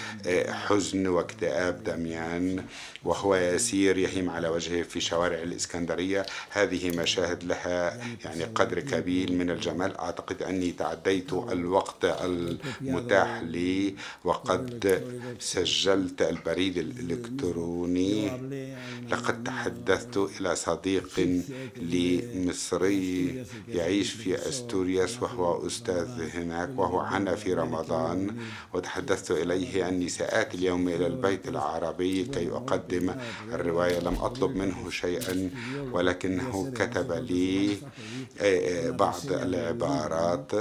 [0.47, 2.65] حزن واكتئاب دميان
[3.03, 6.25] وهو يسير يهيم على وجهه في شوارع الإسكندرية.
[6.49, 9.97] هذه مشاهد لها يعني قدر كبير من الجمال.
[9.97, 15.01] أعتقد أني تعديت الوقت المتاح لي وقد
[15.39, 18.31] سجلت البريد الإلكتروني.
[19.09, 21.09] لقد تحدثت إلى صديق
[21.75, 28.19] لي مصري يعيش في أستورياس وهو أستاذ هناك وهو عنا في رمضان.
[28.73, 33.15] وتحدثت إليه أني سآتي اليوم إلى البيت العربي كي أقدم
[33.53, 33.99] الرواية.
[33.99, 35.49] لم أطلب منه شيئا
[35.91, 37.77] ولكنه كتب لي
[38.91, 40.51] بعض العبارات.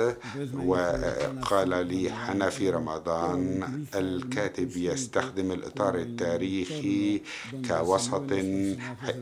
[0.65, 3.41] وقال لي حنا في رمضان
[3.95, 7.23] الكاتب يستخدم الإطار التاريخي
[7.69, 8.31] كوسط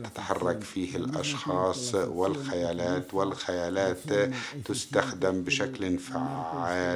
[0.03, 3.97] تتحرك فيه الأشخاص والخيالات والخيالات
[4.65, 6.88] تستخدم بشكل فعال.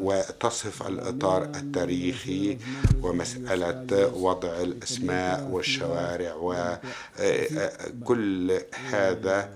[0.00, 2.58] وتصف الإطار التاريخي
[3.02, 6.34] ومسألة وضع الأسماء والشوارع
[8.00, 9.50] وكل هذا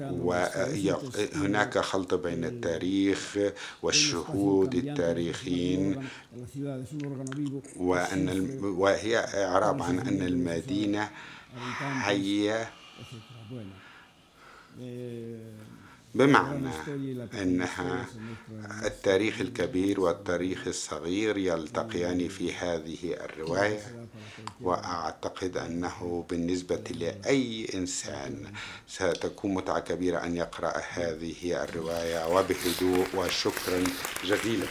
[0.00, 3.38] وهناك خلط بين التاريخ
[3.82, 6.08] والشهود التاريخيين
[7.76, 11.10] وأن وهي إعراب عن أن المدينة
[12.02, 12.66] هي
[16.14, 16.68] بمعنى
[17.42, 18.06] أنها
[18.84, 23.80] التاريخ الكبير والتاريخ الصغير يلتقيان في هذه الرواية
[24.60, 28.52] وأعتقد أنه بالنسبة لأي إنسان
[28.88, 33.84] ستكون متعة كبيرة أن يقرأ هذه الرواية وبهدوء وشكرا
[34.24, 34.66] جزيلا.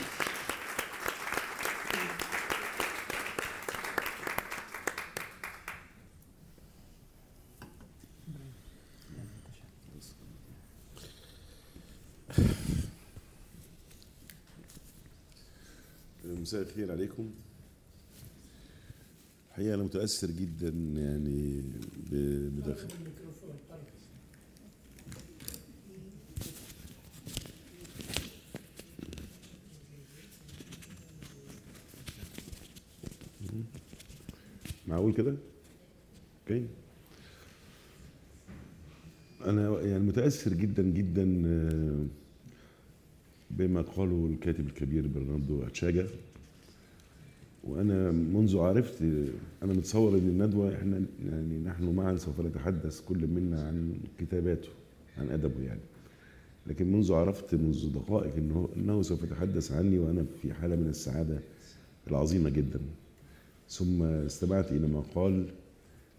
[16.39, 17.31] مساء الخير عليكم.
[19.49, 21.61] الحقيقة أنا متأثر جدا يعني
[22.49, 22.87] بداخل
[34.87, 35.35] معقول كده؟
[36.41, 36.65] أوكي
[39.45, 42.05] أنا يعني متأثر جدا جدا آه،
[43.51, 46.07] بما قاله الكاتب الكبير برناردو أتشاجا.
[47.70, 49.01] وأنا منذ عرفت
[49.63, 51.01] أنا متصور ان الندوة إحنا
[51.32, 54.70] يعني نحن معا سوف نتحدث كل منا عن كتاباته
[55.17, 55.80] عن أدبه يعني.
[56.67, 61.39] لكن منذ عرفت منذ دقائق إنه إنه سوف يتحدث عني وأنا في حالة من السعادة
[62.07, 62.80] العظيمة جدا.
[63.70, 65.45] ثم استمعت إلى ما قال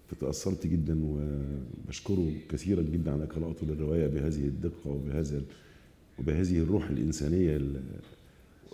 [0.08, 5.42] فتاثرت جدا وبشكره كثيرا جدا على قراءته للرواية بهذه الدقة وبهذا
[6.18, 7.80] وبهذه الروح الإنسانية ال-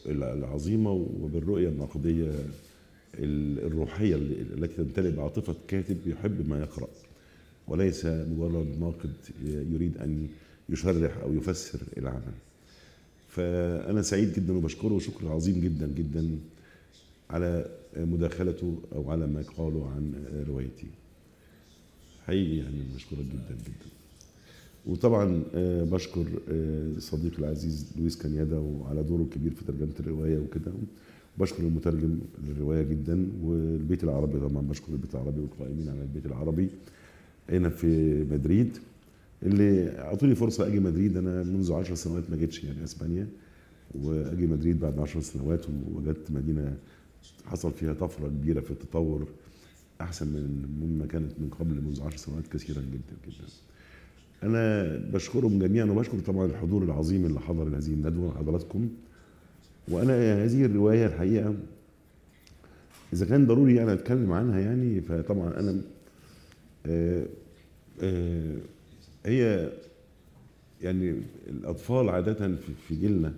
[0.07, 2.31] العظيمة وبالرؤية النقدية
[3.15, 6.89] ال- الروحية ال- التي تمتلئ بعاطفة كاتب يحب ما يقرأ.
[7.69, 9.13] وليس مجرد ناقد
[9.73, 10.29] يريد أن
[10.69, 12.35] يشرح أو يفسر العمل.
[13.29, 16.39] فأنا سعيد جدا وبشكره شكر عظيم جدا جدا
[17.31, 20.13] على مداخلته أو على ما قاله عن
[20.49, 20.87] روايتي.
[22.27, 23.91] حقيقي يعني بشكرك جدا جدا.
[24.87, 30.73] وطبعا آه، بشكر آه، صديقي العزيز لويس كانيادا وعلى دوره الكبير في ترجمة الرواية وكده.
[31.39, 36.69] بشكر المترجم للرواية جدا والبيت العربي طبعا بشكر البيت العربي والقائمين على البيت العربي
[37.51, 38.79] هنا في مدريد.
[39.43, 43.27] اللي أعطوني فرصة أجي مدريد أنا منذ عشر سنوات ما جيتش يعني أسبانيا
[43.95, 46.77] وأجي مدريد بعد عشر سنوات ووجدت مدينة
[47.45, 49.27] حصل فيها طفرة كبيرة في التطور
[50.01, 53.47] أحسن من مما كانت من قبل منذ عشر سنوات كثيرا جدا جدا.
[54.43, 58.89] أنا بشكرهم جميعا وبشكر طبعا الحضور العظيم اللي حضر هذه الندوة حضراتكم.
[59.89, 61.55] وأنا هذه الرواية الحقيقة
[63.13, 65.81] إذا كان ضروري يعني أتكلم عنها يعني فطبعا أنا
[66.87, 67.27] آه،
[68.03, 68.57] آه،
[69.27, 69.71] هي
[70.83, 71.15] يعني
[71.49, 73.33] الأطفال عادة في- في جيلنا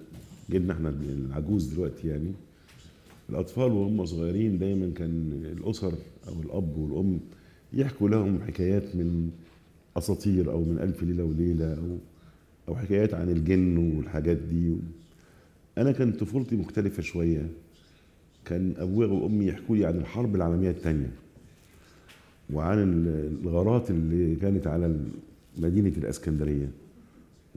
[0.51, 2.33] جيلنا إحنا العجوز دلوقتي يعني
[3.31, 5.93] الأطفال وهم صغيرين دايما كان الأسر
[6.29, 7.21] أو الأب والأم
[7.73, 9.31] يحكوا لهم حكايات من
[9.99, 11.99] أساطير أو من ألف ليلة وليلة أو
[12.69, 14.77] أو حكايات عن الجن والحاجات دي.
[15.79, 17.47] أنا كانت طفولتي مختلفة شوية.
[18.45, 21.11] كان أبويا وامي يحكوا لي عن الحرب العالمية الثانية
[22.53, 24.97] وعن ال- الغارات اللي كانت على
[25.59, 26.71] مدينة الإسكندرية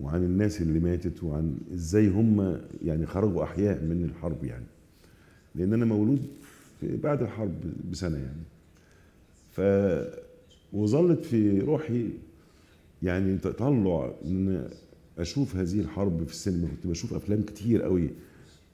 [0.01, 4.65] وعن الناس اللي ماتت وعن إزاي هم يعني خرجوا أحياء من الحرب يعني.
[5.55, 6.27] لأن أنا مولود
[6.83, 7.53] بعد الحرب
[7.91, 8.41] بسنة يعني.
[9.51, 9.61] ف
[10.73, 12.09] وظلت في روحي
[13.03, 14.67] يعني تطلع ان
[15.19, 18.09] أشوف هذه الحرب في السينما كنت بشوف أفلام كتير قوي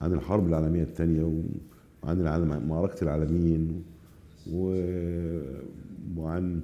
[0.02, 1.24] عن الحرب العالمية الثانية
[2.04, 3.84] وعن العالم معركة العالمين
[4.54, 4.70] و...
[6.18, 6.60] وعن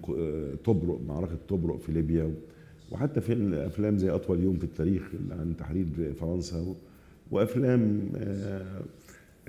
[0.65, 2.33] طبرق معركة طبرق في ليبيا
[2.91, 5.85] وحتى في الافلام زي أطول يوم في التاريخ عن تحرير
[6.19, 6.75] فرنسا.
[7.31, 8.81] وأفلام آه،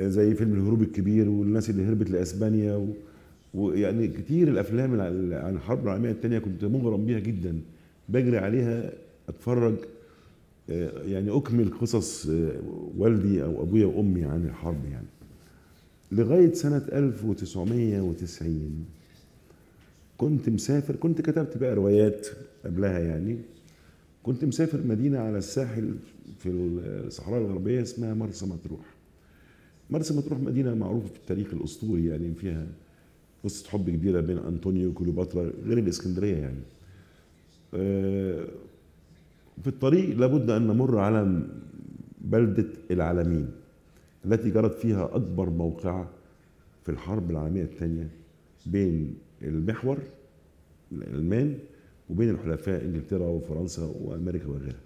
[0.00, 2.88] زي فيلم الهروب الكبير والناس اللي هربت لأسبانيا.
[3.54, 7.60] ويعني كتير الأفلام عن الحرب العالمية الثانية كنت مغرم بيها جدا
[8.08, 8.92] بجري عليها
[9.28, 9.74] اتفرج
[10.70, 12.60] آه، يعني اكمل قصص آه،
[12.96, 15.06] والدي أو ابويا وامي عن الحرب يعني.
[16.12, 18.84] لغاية سنة 1990
[20.18, 22.26] كنت مسافر كنت كتبت بقى روايات
[22.64, 23.38] قبلها يعني.
[24.22, 25.94] كنت مسافر مدينة على الساحل
[26.38, 28.80] في الصحراء الغربية اسمها مرسى مطروح.
[29.90, 32.66] مرسى مطروح مدينة معروفة في التاريخ الأسطوري يعني فيها
[33.44, 36.60] قصة حب كبيرة بين أنطونيو وكليوباترا غير الإسكندرية يعني.
[39.62, 41.42] في الطريق لابد أن نمر على
[42.20, 43.50] بلدة العالمين
[44.26, 46.10] التي جرت فيها أكبر موقعة
[46.82, 48.08] في الحرب العالمية الثانية
[48.66, 49.98] بين المحور
[50.92, 51.58] الألمان
[52.10, 54.80] وبين الحلفاء إنجلترا وفرنسا وأمريكا وغيرها.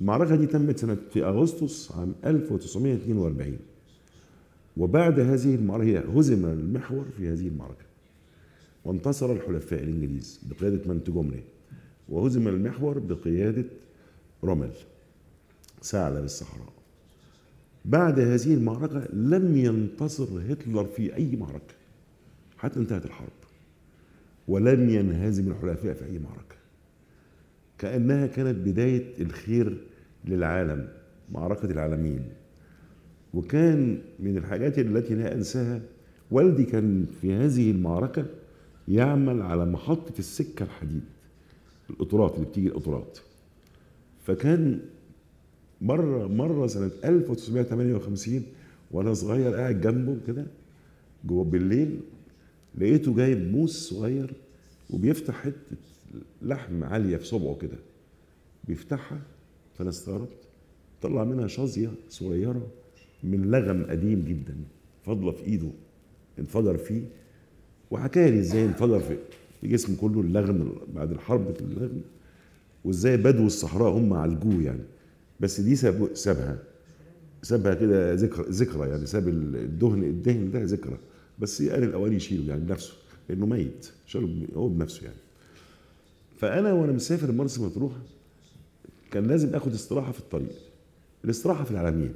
[0.00, 3.56] المعركة دي تمت سنة في أغسطس عام 1942
[4.76, 7.84] وبعد هذه المعركة هي هزم المحور في هذه المعركة.
[8.84, 11.42] وانتصر الحلفاء الإنجليز بقيادة مونتجومري
[12.10, 13.64] وهزم المحور بقيادة
[14.44, 14.70] رومل.
[15.82, 16.72] ثعلب الصحراء
[17.84, 21.74] بعد هذه المعركة لم ينتصر هتلر في أي معركة
[22.58, 23.28] حتى انتهت الحرب
[24.48, 26.56] ولم ينهزم الحلفاء في أي معركة.
[27.78, 29.76] كأنها كانت بداية الخير
[30.24, 30.88] للعالم
[31.32, 32.22] معركة العالمين.
[33.34, 35.80] وكان من الحاجات التي لا أنساها
[36.30, 38.26] والدي كان في هذه المعركة
[38.88, 41.04] يعمل على محطة السكة الحديد.
[41.90, 43.18] القطارات اللي بتيجي القطارات
[44.22, 44.80] فكان
[45.80, 48.42] مرة مرة سنة 1958
[48.90, 50.46] وأنا صغير قاعد جنبه كده
[51.24, 52.00] جوه بالليل
[52.78, 54.32] لقيته جايب موس صغير
[54.90, 55.76] وبيفتح حتة
[56.42, 57.78] لحم عالية في صبعه كده.
[58.68, 59.20] بيفتحها
[59.78, 60.38] فأنا استغربت.
[61.02, 62.66] طلع منها شظية صغيرة
[63.24, 64.56] من لغم قديم جدا
[65.06, 65.68] فاضلة في إيده
[66.38, 67.02] انفجر فيه.
[67.90, 69.16] وحكى لي إزاي انفجر في
[69.60, 72.00] في جسمه كله اللغم بعد الحرب في اللغم
[72.84, 74.82] وازاي بدو الصحراء هم عالجوه يعني.
[75.40, 76.58] بس دي ساب سابها
[77.42, 80.98] سابها كده ذكرى ذكرى يعني ساب الدهن الدهن ده ذكرى.
[81.38, 82.92] بس قال الاوان يشيله يعني بنفسه
[83.28, 85.16] لأنه ميت شاله هو بنفسه يعني.
[86.38, 87.92] فأنا وأنا مسافر مرسى مطروح
[89.10, 90.52] كان لازم آخد استراحة في الطريق.
[91.24, 92.14] الاستراحة في العلمين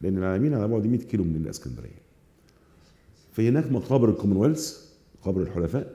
[0.00, 2.00] لأن العلمين على بعد 100 كيلو من الإسكندرية.
[3.32, 5.94] في هناك مقابر الكومنولث مقابر الحلفاء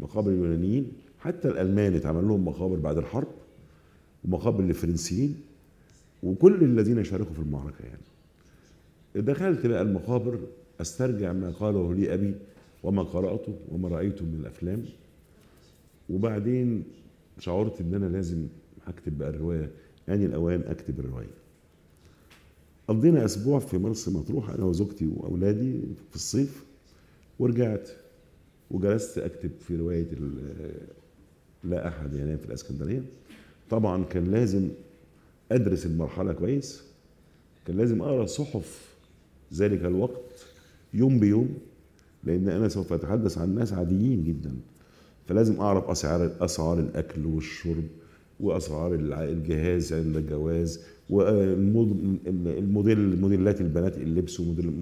[0.00, 0.92] مقابر اليونانيين.
[1.18, 3.28] حتى الألمان اتعمل لهم مقابر بعد الحرب
[4.24, 5.40] ومقابر للفرنسيين
[6.22, 8.02] وكل الذين شاركوا في المعركة يعني.
[9.26, 10.40] دخلت بقى المقابر
[10.80, 12.34] أسترجع ما قاله لي أبي
[12.82, 14.84] وما قرأته وما رأيته من الأفلام.
[16.10, 16.84] وبعدين
[17.38, 18.46] شعرت إن أنا لازم
[18.86, 19.70] هكتب بقى الرواية
[20.08, 21.30] يعني الأوان أكتب الرواية.
[22.88, 25.80] قضينا أسبوع في مرسى مطروح أنا وزوجتي وأولادي
[26.10, 26.64] في الصيف
[27.38, 27.88] ورجعت.
[28.70, 30.06] وجلست أكتب في رواية
[31.64, 33.02] لا أحد ينام في الإسكندرية.
[33.70, 34.68] طبعا كان لازم
[35.52, 36.82] أدرس المرحلة كويس.
[37.66, 38.94] كان لازم أقرأ صحف
[39.54, 40.46] ذلك الوقت
[40.94, 41.58] يوم بيوم
[42.24, 44.54] لأن أنا سوف أتحدث عن ناس عاديين جدا.
[45.26, 47.84] فلازم أعرف أسعار اسعار الأكل والشرب
[48.40, 50.80] وأسعار الجهاز عند الجواز.
[51.10, 54.72] والموديل موديلات البنات اللبس وموديل-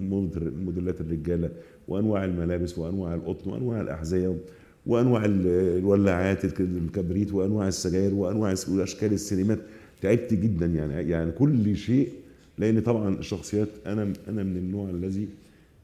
[0.65, 1.49] موديلات الرجالة
[1.87, 4.37] وأنواع الملابس وأنواع القطن وأنواع الأحذية
[4.85, 5.47] وأنواع ال-
[5.77, 9.59] الولاعات الك- الكبريت وأنواع السجاير وأنواع وأشكال السينمات.
[10.01, 12.09] تعبت جدا يعني يعني كل شيء
[12.57, 15.27] لأن طبعا الشخصيات أنا أنا من النوع الذي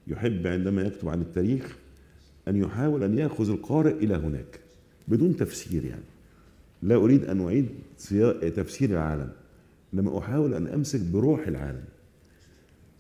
[0.08, 1.78] يحب عندما يكتب عن التاريخ
[2.48, 4.60] أن يحاول أن يأخذ القارئ إلى هناك
[5.08, 6.02] بدون تفسير يعني.
[6.84, 7.66] لا أريد أن أعيد
[8.56, 9.30] تفسير العالم.
[9.94, 11.84] انما أحاول أن أمسك بروح العالم.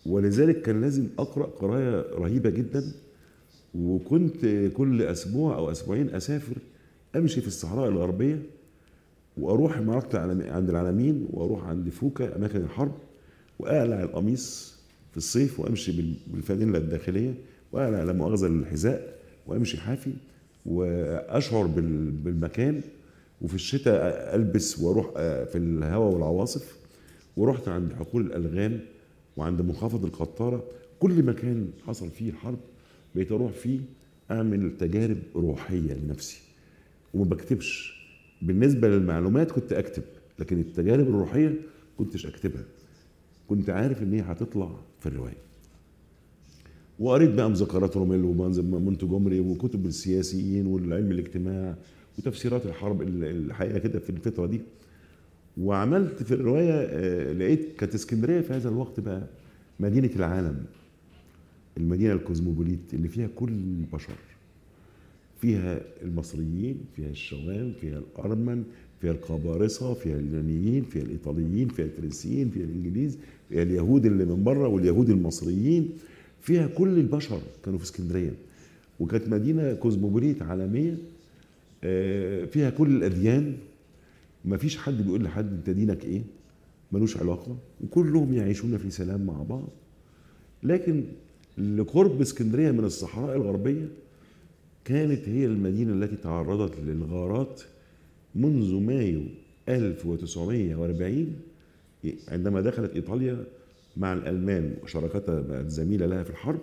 [0.05, 2.83] ولذلك كان لازم أقرأ قراية رهيبة جدا
[3.75, 6.55] وكنت كل أسبوع أو أسبوعين أسافر
[7.15, 8.41] أمشي في الصحراء الغربية
[9.37, 10.19] وأروح معركة
[10.51, 12.91] عند العلمين وأروح عند فوكا أماكن الحرب
[13.59, 14.75] وأقلع القميص
[15.11, 17.33] في الصيف وأمشي بال- بالفانيلا الداخلية
[17.71, 20.13] وأقلع لا مؤاخذة الحذاء وأمشي حافي
[20.65, 22.81] وأشعر بال- بالمكان
[23.41, 26.78] وفي الشتاء ألبس وأروح آه، في الهواء والعواصف.
[27.39, 28.79] ورحت عند حقول الألغام
[29.37, 30.63] وعند منخفض القطارة
[30.99, 32.59] كل مكان حصل فيه الحرب
[33.15, 33.79] بقيت أروح فيه
[34.31, 36.41] أعمل تجارب روحية لنفسي.
[37.13, 37.99] وما بكتبش.
[38.41, 40.03] بالنسبة للمعلومات كنت أكتب
[40.39, 41.53] لكن التجارب الروحية
[41.97, 42.63] كنتش أكتبها.
[43.47, 45.37] كنت عارف إن هي هتطلع في الرواية.
[46.99, 51.75] وقريت بقى مذكرات روميل ومونتجومري وكتب السياسيين والعلم الاجتماع
[52.17, 54.61] وتفسيرات الحرب ال- الحقيقة كده في الفترة دي.
[55.61, 59.23] وعملت في الرواية آه، لقيت كانت اسكندرية في هذا الوقت بقى
[59.79, 60.65] مدينة العالم
[61.77, 64.13] المدينة الكوزموبوليت اللي فيها كل البشر.
[65.41, 68.63] فيها المصريين فيها الشوام فيها الأرمن
[69.01, 73.17] فيها القبارصة فيها اليونانيين فيها الإيطاليين فيها الفرنسيين فيها الإنجليز
[73.49, 75.89] فيها اليهود اللي من بره واليهود المصريين.
[76.41, 78.31] فيها كل البشر كانوا في اسكندرية.
[78.99, 80.97] وكانت مدينة كوزموبوليت عالمية
[81.83, 83.53] آه، فيها كل الأديان.
[84.45, 86.21] ما فيش حد بيقول لحد انت دينك إيه؟
[86.91, 87.57] ملوش علاقة.
[87.83, 89.69] وكلهم يعيشون في سلام مع بعض.
[90.63, 91.03] لكن
[91.57, 93.87] لقرب اسكندرية من الصحراء الغربية
[94.85, 97.61] كانت هي المدينة التي تعرضت للغارات
[98.35, 99.21] منذ مايو
[99.69, 101.35] 1940
[102.27, 103.43] عندما دخلت إيطاليا
[103.97, 106.59] مع الألمان وشراكتها بقت زميله لها في الحرب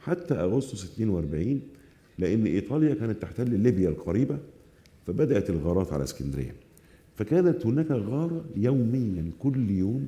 [0.00, 1.60] حتى أغسطس 42
[2.18, 4.38] لأن إيطاليا كانت تحتل ليبيا القريبة
[5.06, 6.54] فبدأت الغارات على اسكندرية.
[7.16, 10.06] فكانت هناك غارة يوميا كل يوم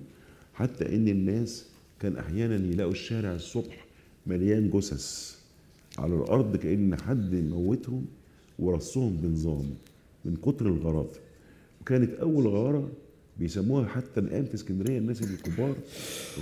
[0.54, 1.66] حتى إن الناس
[2.00, 3.86] كان أحيانا يلاقوا الشارع الصبح
[4.26, 5.38] مليان جثث
[5.98, 8.06] على الأرض كأن حد موتهم
[8.58, 9.70] ورصهم بنظام
[10.24, 11.16] من كتر الغارات
[11.80, 12.90] وكانت أول غارة
[13.38, 15.74] بيسموها حتى الآن في اسكندرية الناس الكبار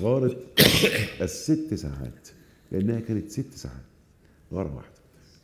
[0.01, 0.37] غارة
[1.23, 2.29] الست ساعات
[2.73, 3.85] لأنها كانت ست ساعات
[4.53, 4.93] غارة واحدة.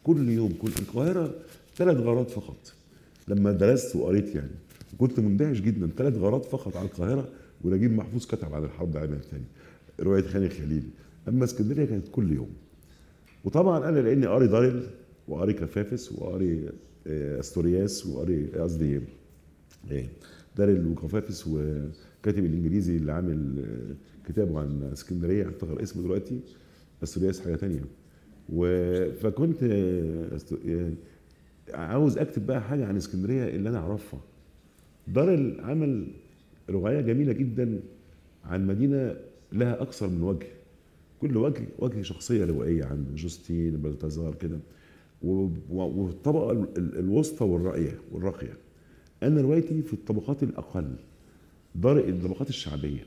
[0.05, 1.35] كل يوم كل القاهرة
[1.77, 2.73] ثلاث غارات فقط.
[3.29, 4.51] لما درست وقريت يعني
[4.99, 5.91] كنت مندهش جدا.
[5.97, 7.29] ثلاث غارات فقط على القاهرة
[7.65, 9.45] ونجيب محفوظ كتب عن الحرب العالميه الثانية
[10.01, 10.83] رواية خان خليل.
[11.29, 12.51] أما اسكندرية كانت كل يوم.
[13.45, 14.83] وطبعا أنا لأني قاري دارل
[15.29, 16.69] وقاري كفافس وقاري
[17.07, 19.01] آه، أستورياس وقاري قصدي
[19.91, 20.05] آه،
[20.57, 25.49] دارل وكفافس وكاتب الإنجليزي اللي عامل آه، كتابه عن اسكندرية.
[25.49, 26.41] أفتكر اسمه دلوقتي.
[27.03, 27.85] أستورياس حاجة تانية.
[28.53, 28.67] و...
[29.13, 30.93] فكنت آه،
[31.75, 34.21] عاوز أكتب بقى حاجة عن اسكندرية اللي أنا أعرفها.
[35.15, 36.07] دارل عمل
[36.71, 37.81] رواية جميلة جدا
[38.45, 39.17] عن مدينة
[39.53, 40.47] لها أكثر من وجه.
[41.21, 44.59] كل وجه وجه شخصية روائية عن جوستين بلتازار كده.
[45.71, 48.53] والطبقة ال- ال- الوسطى والراقية والراقية.
[49.23, 50.95] أنا روايتي في الطبقات الأقل
[51.75, 53.01] دار الطبقات الشعبية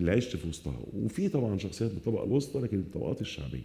[0.00, 0.80] اللي عشت في وسطها.
[1.04, 3.62] وفي طبعا شخصيات من الطبقة الوسطى لكن الطبقات الشعبية.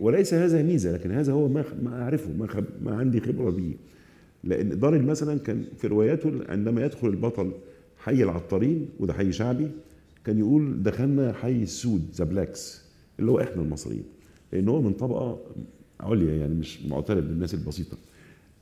[0.00, 3.74] وليس هذا ميزة لكن هذا هو ما أعرفه ما, ما عندي خبرة به
[4.44, 7.52] لأن داري مثلا كان في رواياته عندما يدخل البطل
[7.98, 9.70] حي العطارين وده حي شعبي
[10.24, 12.84] كان يقول دخلنا حي السود the blacks
[13.18, 14.04] اللي هو إحنا المصريين.
[14.52, 15.40] لأن هو من طبقة
[16.00, 17.96] عليا يعني مش معترف بالناس البسيطة.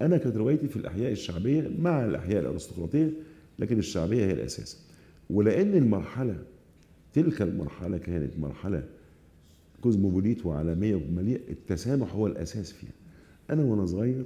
[0.03, 3.11] أنا كانت روايتي في الأحياء الشعبية مع الأحياء الأرستقراطية
[3.59, 4.87] لكن الشعبية هي الأساس.
[5.31, 6.37] ولأن المرحلة
[7.13, 8.85] تلك المرحلة كانت مرحلة
[9.81, 12.93] كوزموبوليت وعالمية ومليئة التسامح هو الأساس فيها.
[13.51, 14.25] أنا وأنا صغير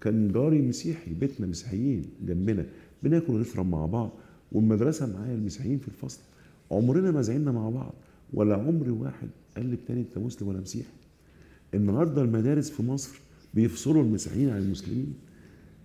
[0.00, 2.66] كان جاري مسيحي بيتنا مسيحيين جنبنا
[3.02, 4.10] بناكل ونشرب مع بعض
[4.52, 6.20] والمدرسة معايا المسيحيين في الفصل.
[6.70, 7.94] عمرنا ما زعلنا مع بعض
[8.32, 10.92] ولا عمر واحد قال للتاني أنت مسلم ولا مسيحي.
[11.74, 13.20] النهارده المدارس في مصر
[13.54, 15.14] بيفصلوا المسيحيين عن المسلمين.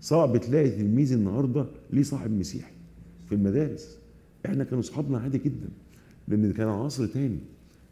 [0.01, 2.73] صعب تلاقي تلميذ النهارده ليه صاحب مسيحي
[3.29, 3.97] في المدارس.
[4.45, 5.69] إحنا كانوا أصحابنا عادي جدا
[6.27, 7.39] لأن كان عصر تاني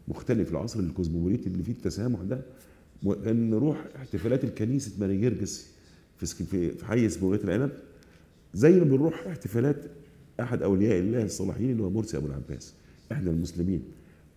[0.08, 2.42] مختلف العصر الكوزموبوليتي اللي فيه التسامح ده.
[3.24, 5.73] كان نروح احتفالات الكنيسة ماري جرجس.
[6.18, 7.70] في في حي اسمه بيت العنب
[8.54, 9.76] زي ما بنروح احتفالات
[10.40, 12.74] أحد أولياء الله الصالحين اللي هو مرسي أبو العباس.
[13.12, 13.82] إحنا المسلمين.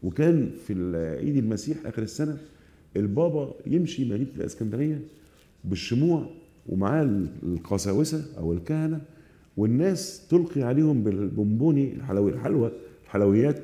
[0.04, 0.74] وكان في
[1.22, 2.38] عيد المسيح آخر السنة
[2.96, 5.02] البابا يمشي مدينة الإسكندرية
[5.64, 6.30] بالشموع
[6.70, 7.04] ومعاه
[7.44, 9.02] القساوسة أو الكهنة
[9.58, 12.72] والناس تلقي عليهم بالبونبوني الحلوي الحلوى
[13.06, 13.62] الحلويات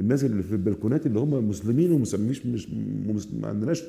[0.00, 2.68] الناس اللي في البلكونات اللي هم مسلمين ومسميش مش
[3.40, 3.82] ما عندناش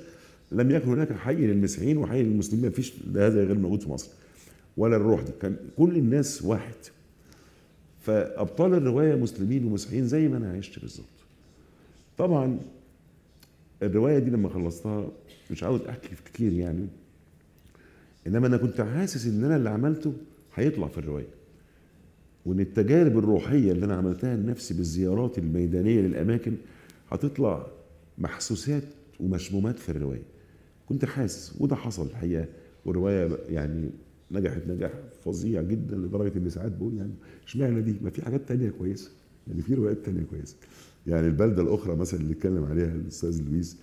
[0.51, 4.09] لم يكن هناك حي للمسيحيين وحي للمسلمين ما فيش هذا غير موجود في مصر
[4.77, 5.31] ولا الروح دي.
[5.41, 6.73] كان كل الناس واحد.
[8.01, 11.05] فأبطال الرواية مسلمين ومسيحيين زي ما أنا عشت بالظبط.
[12.17, 12.59] طبعا
[13.83, 15.07] الرواية دي لما خلصتها
[15.51, 16.87] مش عاوز أحكي كتير يعني
[18.27, 20.13] إنما أنا كنت حاسس إن أنا اللي عملته
[20.55, 21.27] هيطلع في الرواية.
[22.45, 26.55] وإن التجارب الروحية اللي أنا عملتها لنفسي بالزيارات الميدانية للأماكن
[27.11, 27.67] هتطلع
[28.17, 28.83] محسوسات
[29.19, 30.32] ومشمومات في الرواية.
[30.93, 32.45] كنت حاسس وده حصل الحقيقة
[32.85, 33.89] والرواية يعني
[34.31, 34.91] نجحت نجاح
[35.25, 37.11] فظيع جدا لدرجة إن ساعات بقول يعني
[37.47, 39.11] إشمعنى دي؟ ما في حاجات تانية كويسة
[39.47, 40.55] يعني في روايات تانية كويسة.
[41.07, 43.77] يعني البلدة الأخرى مثلا اللي اتكلم عليها الأستاذ لويس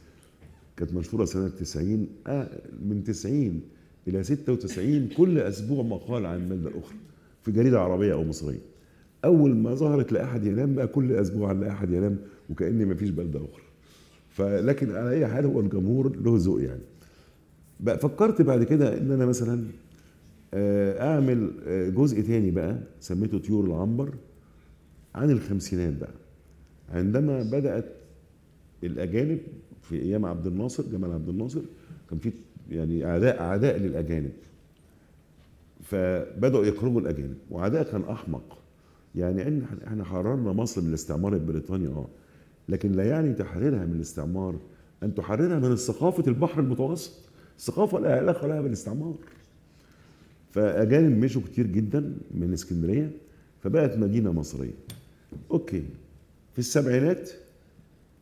[0.76, 2.48] كانت مشهورة سنة 90 آه
[2.82, 3.60] من 90
[4.08, 6.96] إلى 96 كل أسبوع مقال عن البلده الاخرى
[7.42, 8.60] في جريدة عربية أو مصرية.
[9.24, 12.18] أول ما ظهرت لا أحد ينام بقى كل أسبوع لا أحد ينام
[12.50, 13.62] وكأني ما فيش بلدة أخرى.
[14.28, 16.80] فلكن على أي حال هو الجمهور له ذوق يعني.
[17.82, 19.64] بقى فكرت بعد كده إن أنا مثلا
[20.54, 24.14] آه، أعمل آه، جزء تاني بقى سميته طيور العنبر
[25.14, 26.14] عن الخمسينات بقى.
[26.92, 27.84] عندما بدأت
[28.84, 29.38] الأجانب
[29.82, 31.60] في أيام عبد الناصر جمال عبد الناصر
[32.10, 32.32] كان في
[32.70, 34.30] يعني أعداء أعداء للأجانب.
[35.82, 38.58] فبدأوا يخرجوا الأجانب وعداء كان أحمق.
[39.14, 42.06] يعني إن إحنا حررنا مصر من الاستعمار البريطاني آه.
[42.68, 44.54] لكن لا يعني تحريرها من الاستعمار
[45.02, 47.29] أن تحررها من ثقافه البحر المتوسط.
[47.60, 49.14] الثقافه لا علاقه لها بالاستعمار.
[50.50, 53.10] فأجانب مشوا كتير جدا من اسكندرية
[53.62, 54.74] فبقت مدينة مصرية.
[55.50, 55.82] أوكي
[56.52, 57.30] في السبعينات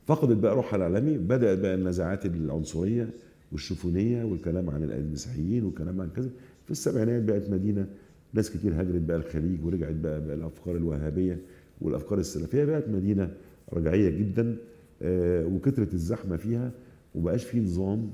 [0.07, 3.11] فقدت بقى روحها العالمي بدأت بقى النزاعات العنصرية
[3.53, 6.31] والشوفونية والكلام عن المسيحيين والكلام عن كذا.
[6.65, 7.87] في السبعينات بقت مدينة
[8.33, 11.39] ناس كتير هاجرت بقى الخليج ورجعت بقى, بقى الافكار الوهابية
[11.81, 12.65] والأفكار السلفية.
[12.65, 13.31] بقت مدينة
[13.73, 14.57] رجعية جدا
[15.03, 16.71] آه، وكثرت الزحمة فيها
[17.15, 18.11] وبقاش في نظام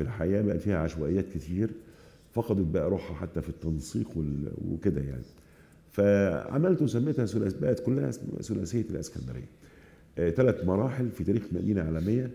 [0.00, 1.70] في الحياة بقت فيها عشوائيات كتير
[2.32, 4.08] فقدت بقى روحها حتى في التنسيق
[4.70, 5.22] وكده يعني.
[5.90, 8.10] فعملت وسميتها ثلاث بقت كلها
[8.42, 9.48] ثلاثية الإسكندرية.
[10.16, 12.30] ثلاث مراحل في تاريخ مدينة عالمية.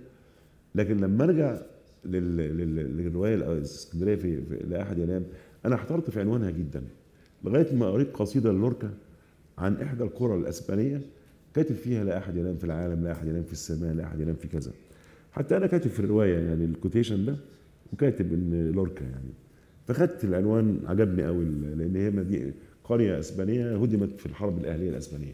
[0.75, 1.57] لكن لما أرجع
[2.05, 5.23] لل- لل- للرواية الإسكندرية في, في لا احد ينام
[5.65, 6.83] أنا احترت في عنوانها جدا.
[7.43, 8.89] لغاية ما قريت قصيدة للوركا
[9.57, 11.01] عن إحدى القرى الأسبانية
[11.55, 14.35] كاتب فيها لا احد ينام في العالم لا احد ينام في السماء لا احد ينام
[14.35, 14.71] في كذا.
[15.31, 17.35] حتى أنا كاتب في الرواية يعني ال quotation ده.
[17.93, 19.29] وكاتب إن لوركا يعني.
[19.87, 22.51] فخدت العنوان عجبني قوي لأن هي مدي-
[22.83, 25.33] قرية أسبانية هدمت في الحرب الأهلية الأسبانية.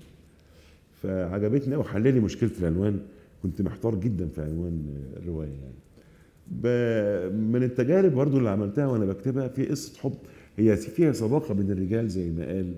[1.04, 3.00] فعجبتني قوي حل لي مشكلة العنوان.
[3.44, 4.84] كنت محتار جدا في عنوان
[5.18, 5.76] الرواية يعني.
[7.52, 10.14] من التجارب برضو اللي عملتها وأنا بكتبها في قصة حب.
[10.58, 12.74] هي فيها صداقه بين الرجال زي ما قال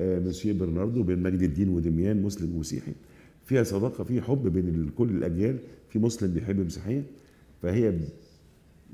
[0.00, 2.92] آه، مسيو برناردو بين مجد الدين ودميان مسلم ومسيحي.
[3.44, 5.56] فيها صداقه في حب بين كل الأجيال.
[5.88, 7.02] في مسلم بيحب مسيحية
[7.62, 7.92] فهي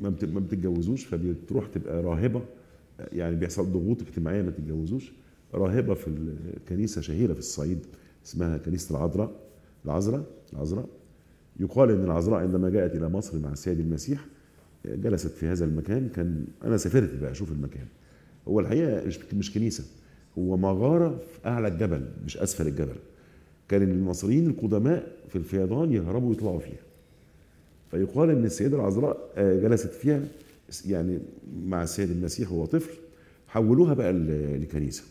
[0.00, 2.42] ما بت- ما بتتجوزوش فبتروح تبقى راهبة.
[3.12, 5.12] يعني بيحصل ضغوط اجتماعية ما تتجوزوش.
[5.54, 6.08] راهبة في
[6.56, 7.86] الكنيسة شهيرة في الصعيد
[8.26, 9.32] اسمها كنيسة العذراء
[9.84, 10.86] العذراء العذراء.
[11.60, 14.26] يقال إن العذراء عندما جاءت إلى مصر مع السيد المسيح
[14.84, 16.08] جلست في هذا المكان.
[16.08, 17.86] كان أنا سافرت بقى أشوف المكان.
[18.48, 19.84] هو الحقيقة مش مش كنيسة.
[20.38, 22.96] هو مغارة في أعلى الجبل مش أسفل الجبل.
[23.68, 26.80] كان المصريين القدماء في الفيضان يهربوا ويطلعوا فيها.
[27.90, 30.22] فيقال إن السيدة العذراء آه، جلست فيها
[30.86, 31.18] يعني
[31.66, 32.94] مع السيد المسيح وهو طفل
[33.48, 34.12] حولوها بقى
[34.58, 35.02] لكنيسة.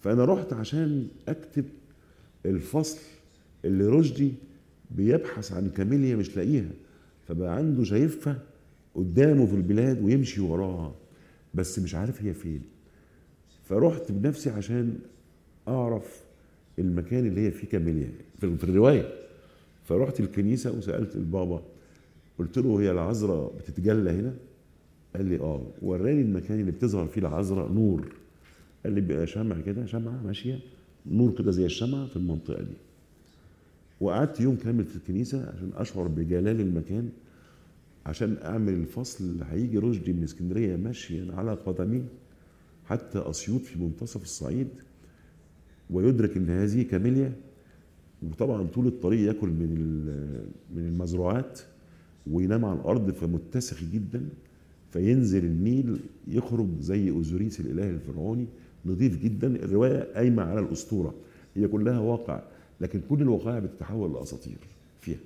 [0.00, 1.64] فأنا رحت عشان أكتب
[2.46, 2.98] الفصل
[3.64, 4.32] اللي رشدي
[4.90, 6.68] بيبحث عن كاميليا مش لاقيها.
[7.28, 8.38] فبقى عنده شايفها
[8.94, 10.94] قدامه في البلاد ويمشي وراها
[11.54, 12.62] بس مش عارف هي فين.
[13.64, 14.98] فرحت بنفسي عشان
[15.68, 16.20] أعرف
[16.78, 19.12] المكان اللي هي فيه كاميليا في الرواية.
[19.84, 21.62] فرحت الكنيسة وسألت البابا
[22.38, 24.34] قلت له هي العذراء بتتجلى هنا؟
[25.16, 25.66] قال لي آه.
[25.82, 28.08] وراني المكان اللي بتظهر فيه العذراء نور.
[28.84, 30.58] قال لي بقى شمع كده شمعة ماشية
[31.06, 32.74] نور كده زي الشمعة في المنطقة دي.
[34.00, 37.08] وقعدت يوم كامل في الكنيسة عشان أشعر بجلال المكان
[38.06, 42.04] عشان أعمل الفصل اللي هيجي رشدي من اسكندرية ماشيا على قدميه
[42.84, 44.68] حتى أسيوط في منتصف الصعيد
[45.90, 47.32] ويدرك إن هذه كاميليا.
[48.22, 50.06] وطبعا طول الطريق ياكل من
[50.74, 51.60] من المزروعات.
[52.30, 54.28] وينام على الأرض فمتسخ جدا
[54.92, 58.46] فينزل النيل يخرج زي أوزوريس الإله الفرعوني
[58.86, 61.14] نظيف جدا الرواية قايمة على الأسطورة
[61.54, 62.42] هي كلها واقع
[62.80, 64.58] لكن كل الوقائع بتتحول لأساطير
[65.00, 65.18] فيها.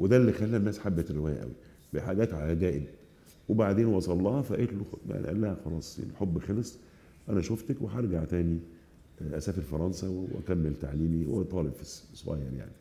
[0.00, 1.52] وده اللي خلى الناس حبت الرواية قوي
[1.94, 2.82] بحاجات عجائب.
[3.48, 6.76] وبعدين وصل لها فقالت له قال لها خلاص الحب خلص
[7.28, 8.58] أنا شفتك وهرجع تاني
[9.32, 11.72] أسافر فرنسا وأكمل تعليمي وطالب
[12.14, 12.72] صغير يعني.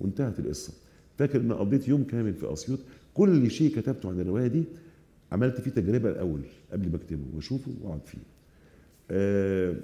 [0.00, 0.72] وانتهت القصة.
[1.18, 2.78] فاكر إن قضيت يوم كامل في أسيوط؟
[3.14, 4.64] كل شيء كتبته عن الروايه دي
[5.32, 6.40] عملت فيه تجربة الأول
[6.72, 8.18] قبل ما أكتبه وأشوفه وأقعد فيه.
[9.10, 9.74] آه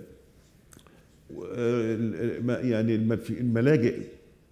[1.57, 2.95] آه، يعني
[3.31, 4.03] الملاجئ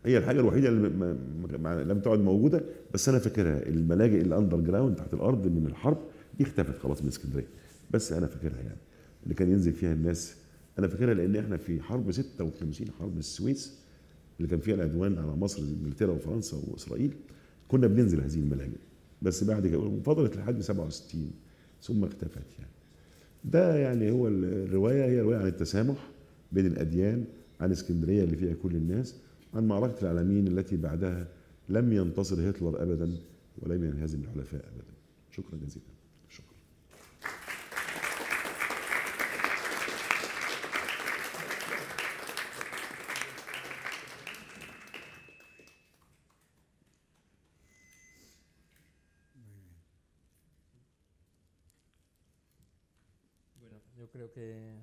[0.05, 2.61] هي الحاجة الوحيدة اللي لم تعد موجودة
[2.95, 3.69] بس أنا فاكرها.
[3.69, 5.99] الملاجئ ال underground تحت الأرض من الحرب
[6.39, 7.47] دي اختفت خلاص من اسكندرية.
[7.91, 8.79] بس أنا فاكرها يعني.
[9.23, 10.37] اللي كان ينزل فيها الناس
[10.79, 13.79] أنا فاكرها لأن إحنا في حرب 56 حرب السويس.
[14.39, 17.13] اللي كان فيها العدوان على مصر إنجلترا وفرنسا وإسرائيل
[17.69, 18.79] كنا بننزل هذه الملاجئ
[19.23, 21.31] بس بعد كده فضلت لحد 67
[21.83, 22.71] ثم اختفت يعني.
[23.45, 26.11] ده يعني هو الرواية هي رواية عن التسامح
[26.53, 27.25] بين الأديان
[27.61, 29.15] عن اسكندرية اللي فيها كل الناس
[29.55, 31.29] عن معركة العالمين التي بعدها
[31.69, 33.13] لم ينتصر هتلر ابدا
[33.59, 34.93] ولم ينهزم الحلفاء ابدا.
[35.31, 35.87] شكرا جزيلا.
[54.28, 54.76] creo que,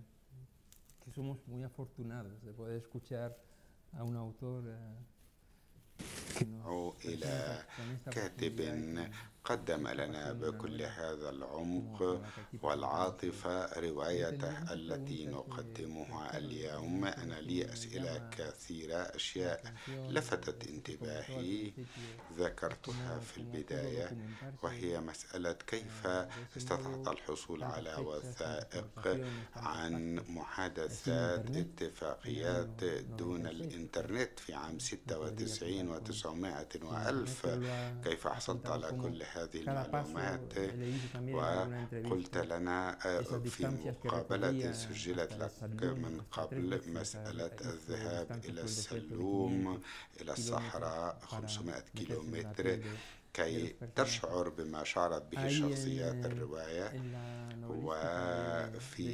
[1.04, 3.36] que somos muy afortunados de poder escuchar
[3.92, 4.96] a un autor eh,
[6.38, 11.29] que nos أو إلى presenta con esta كاتب profundidad y con- قدم لنا بكل هذا
[11.29, 12.21] العمق
[12.61, 17.05] والعاطفة روايته التي نقدمها اليوم.
[17.05, 21.73] أنا لي أسئلة كثيرة أشياء لفتت انتباهي
[22.37, 24.17] ذكرتها في البداية
[24.63, 26.07] وهي مسألة كيف
[26.57, 29.21] استطعت الحصول على وثائق
[29.55, 32.83] عن محادثات اتفاقيات
[33.17, 37.45] دون الإنترنت في عام 96 و900 وألف.
[38.03, 39.59] كيف حصلت على كل هذه
[40.13, 40.53] المعلومات.
[42.05, 42.97] وقلت لنا
[43.49, 43.67] في
[44.05, 45.51] مقابلة سجلت لك
[45.83, 49.81] من قبل مسألة الذهاب إلى السلوم
[50.21, 52.79] إلى الصحراء 500 كيلومتر.
[53.35, 56.93] كي تشعر بما شعرت به شخصيات الرواية
[57.69, 59.07] وفي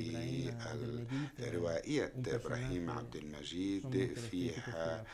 [1.40, 5.06] روائية إبراهيم عبد المجيد فيها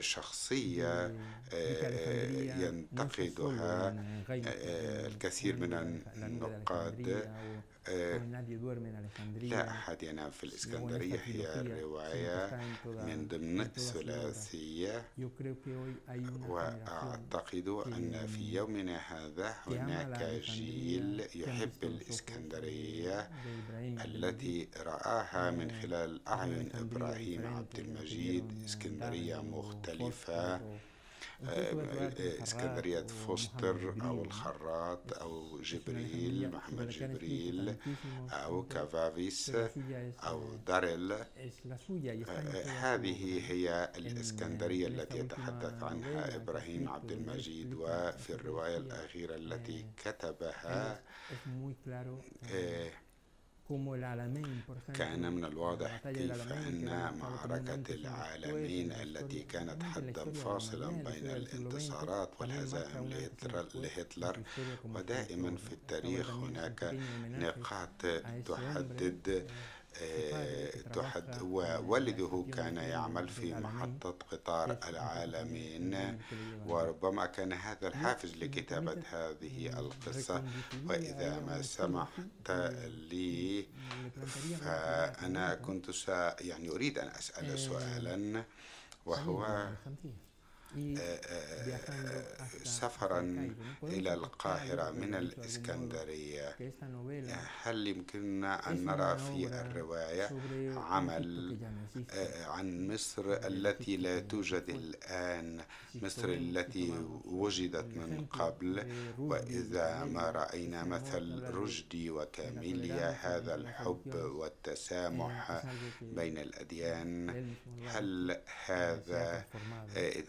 [0.00, 1.14] شخصية
[2.62, 3.94] ينتقدها
[5.06, 7.30] الكثير من النقاد.
[9.48, 12.60] لا أحد ينام في الإسكندرية هي الرواية
[13.06, 15.04] من ضمن ثلاثية
[16.48, 23.30] وأعتقد أن في يومنا هذا هناك جيل يحب الإسكندرية
[24.04, 30.60] التي رآها من خلال أعين إبراهيم عبد المجيد إسكندرية مختلفة
[32.42, 37.76] اسكندرية فوستر أو الخراط أو جبريل محمد جبريل
[38.30, 39.52] أو كافافيس
[40.26, 41.14] أو داريل
[42.66, 51.02] هذه هي الإسكندرية التي يتحدث عنها إبراهيم عبد المجيد وفي الرواية الأخيرة التي كتبها
[54.94, 56.84] كأن من الواضح كيف أن
[57.18, 63.08] معركة العالمين التي كانت حدا فاصلا بين الانتصارات والهزائم
[63.74, 64.38] لهتلر
[64.84, 66.96] ودائما في التاريخ هناك
[67.28, 68.02] نقاط
[68.46, 69.46] تحدد
[70.94, 76.18] تحد ووالده كان يعمل في محطة قطار العالمين
[76.66, 80.44] وربما كان هذا الحافز لكتابة هذه القصة
[80.86, 82.50] وإذا ما سمحت
[83.10, 83.66] لي
[84.60, 85.90] فأنا كنت
[86.40, 88.44] يعني أريد أن أسأل سؤالا
[89.06, 89.68] وهو
[92.64, 93.20] سفرا
[93.82, 96.56] إلى القاهرة من الإسكندرية
[97.62, 100.28] هل يمكننا أن نرى في الرواية
[100.76, 101.58] عمل
[102.46, 105.60] عن مصر التي لا توجد الآن
[105.94, 106.92] مصر التي
[107.24, 115.62] وجدت من قبل وإذا ما رأينا مثل رشدي وكاميليا هذا الحب والتسامح
[116.02, 117.30] بين الأديان
[117.86, 119.44] هل هذا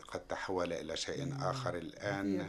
[0.08, 2.48] قد تحول إلى شيء آخر الآن.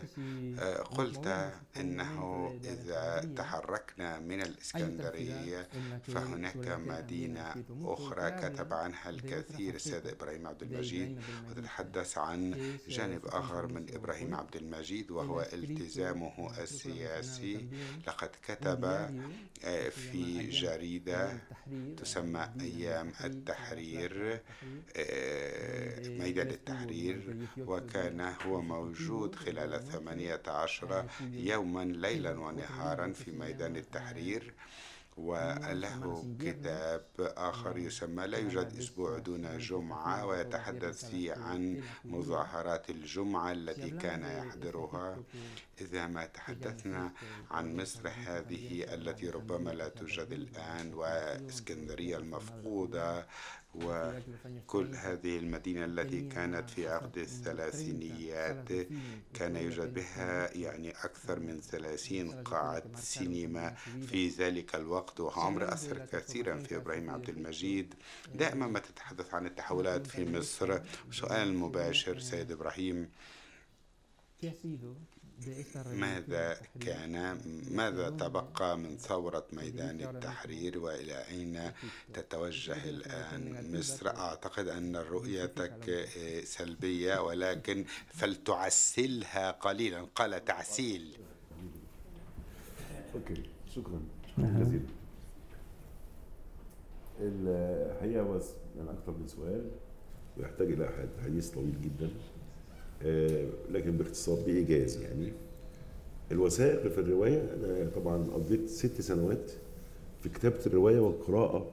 [0.84, 5.68] قلت إنه إذا تحركنا من الإسكندرية
[6.02, 11.20] فهناك مدينة أخرى كتب عنها الكثير السيد إبراهيم عبد المجيد
[11.50, 17.68] وتتحدث عن جانب آخر من إبراهيم عبد المجيد وهو التزامه السياسي.
[18.06, 19.10] لقد كتب
[19.90, 21.38] في جريدة
[21.96, 24.40] تسمى أيام التحرير
[26.20, 27.36] ميدان التحرير.
[27.68, 34.54] وكان هو موجود خلال ثمانية عشر يوما ليلا ونهارا في ميدان التحرير.
[35.18, 43.90] وله كتاب آخر يسمى لا يوجد أسبوع دون جمعة ويتحدث فيه عن مظاهرات الجمعة التي
[43.90, 45.18] كان يحضرها.
[45.80, 47.12] إذا ما تحدثنا
[47.50, 53.26] عن مصر هذه التي ربما لا توجد الآن وإسكندرية المفقودة.
[53.84, 58.68] وكل هذه المدينة التي كانت في عقد الثلاثينيات
[59.34, 63.74] كان يوجد بها يعني أكثر من ثلاثين قاعة سينما.
[64.06, 67.94] في ذلك الوقت وهو أمر أثر كثيرا في إبراهيم عبد المجيد.
[68.34, 70.78] دائما ما تتحدث عن التحولات في مصر.
[71.12, 73.08] سؤال مباشر سيد إبراهيم.
[75.86, 81.72] ماذا كان ماذا تبقى من ثورة ميدان التحرير وإلى أين
[82.14, 86.08] تتوجه الآن؟ مصر؟ أعتقد أن رؤيتك
[86.44, 90.06] سلبية ولكن فلتعسلها قليلا.
[90.14, 91.16] قال تعسيل.
[93.14, 93.42] أوكي
[93.74, 94.00] شكرا.
[94.32, 94.86] شكرا جزيلا.
[97.20, 98.40] الحقيقة هو
[98.76, 99.70] يعني أكثر من سؤال
[100.36, 102.10] ويحتاج إلى حديث طويل جدا.
[103.70, 105.32] لكن باختصار بإيجاز يعني.
[106.32, 109.52] الوثائق في الرواية أنا طبعا قضيت ست سنوات
[110.22, 111.70] في كتابة الرواية والقراءة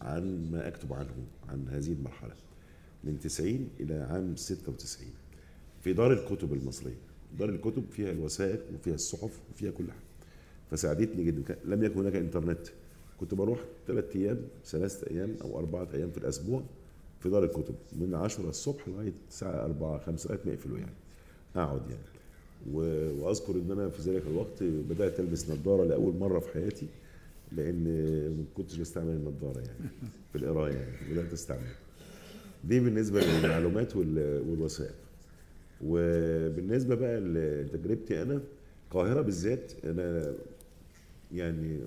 [0.00, 1.14] عن ما أكتب عنه
[1.48, 2.34] عن هذه المرحلة
[3.04, 5.08] من 90 إلى عام 96
[5.80, 6.96] في دار الكتب المصرية.
[7.38, 10.02] دار الكتب فيها الوثائق وفيها الصحف وفيها كل حاجة.
[10.70, 11.58] فساعدتني جدا.
[11.64, 12.66] لم يكن هناك إنترنت.
[13.20, 16.62] كنت بروح ثلاث أيام ثلاثة أيام أو أربعة أيام في الأسبوع.
[17.22, 20.92] في دار الكتب من 10 الصبح لغاية الساعة 4 5 لغاية ما يقفلوا يعني
[21.56, 22.02] أقعد يعني.
[22.72, 26.86] وأذكر إن أنا في ذلك الوقت بدأت ألبس نظارة لأول مرة في حياتي
[27.52, 27.84] لأن
[28.38, 29.90] ما كنتش بستعمل النظارة يعني
[30.32, 31.66] في القراية يعني بدأت استعمل
[32.64, 34.94] دي بالنسبة للمعلومات والوثائق.
[35.86, 38.40] وبالنسبة بقى لتجربتي أنا
[38.88, 40.32] القاهرة بالذات أنا
[41.34, 41.78] يعني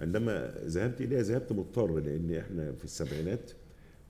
[0.00, 3.50] عندما ذهبت إليها ذهبت مضطر لأن إحنا في السبعينات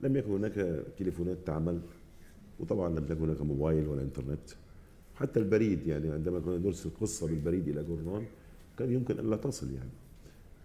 [0.02, 1.80] لم يكن هناك تليفونات تعمل
[2.60, 4.50] وطبعا لم يكن هناك موبايل ولا إنترنت.
[5.14, 8.24] حتى البريد يعني عندما كنا نرسل قصة بالبريد إلى جورنال
[8.78, 9.90] كان يمكن أن لا تصل يعني.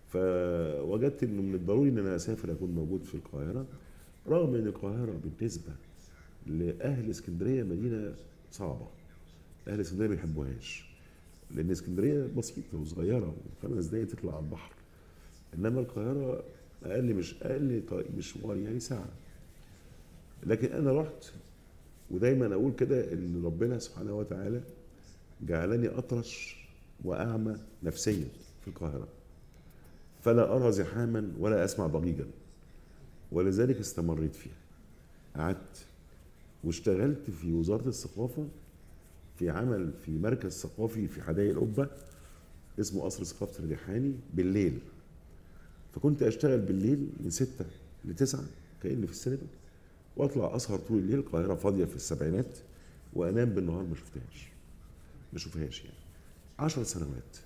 [0.08, 3.66] فوجدت إنه من الضروري ان أنا اسافر أكون موجود في القاهرة
[4.28, 5.72] رغم إن القاهرة بالنسبة
[6.48, 8.14] لأهل إسكندرية مدينة
[8.52, 8.88] صعبة.
[9.68, 10.86] أهل إسكندرية ما بيحبوهاش
[11.52, 14.72] لأن إسكندرية بسيطة وصغيرة وخمس دقايق تطلع على البحر.
[15.54, 16.44] إنما القاهرة
[16.84, 17.82] أقل مش أقل
[18.18, 19.10] مشوار يعني ساعة.
[20.46, 21.32] لكن أنا رحت
[22.12, 24.62] ودايما أقول كده إن ربنا سبحانه وتعالى
[25.42, 26.58] جعلني أطرش
[27.04, 28.28] وأعمى نفسيا
[28.62, 29.08] في القاهرة.
[30.22, 32.26] فلا أرى زحاما ولا أسمع ضجيجا
[33.32, 34.54] ولذلك استمريت فيها.
[35.36, 35.86] قعدت
[36.64, 38.48] واشتغلت في وزارة الثقافة
[39.36, 41.88] في عمل في مركز ثقافي في حدائق القبة
[42.80, 44.80] اسمه قصر ثقافة الريحاني بالليل.
[45.96, 47.66] فكنت أشتغل بالليل من ستة
[48.06, 48.44] لتسعة
[48.84, 49.48] كأني في السينما.
[50.18, 52.58] واطلع أسهر طول الليل القاهرة فاضية في السبعينات
[53.14, 54.52] وأنام بالنهار ما شفتهاش.
[55.34, 55.98] ما اشوفهاش يعني.
[56.60, 57.38] عشر سنوات.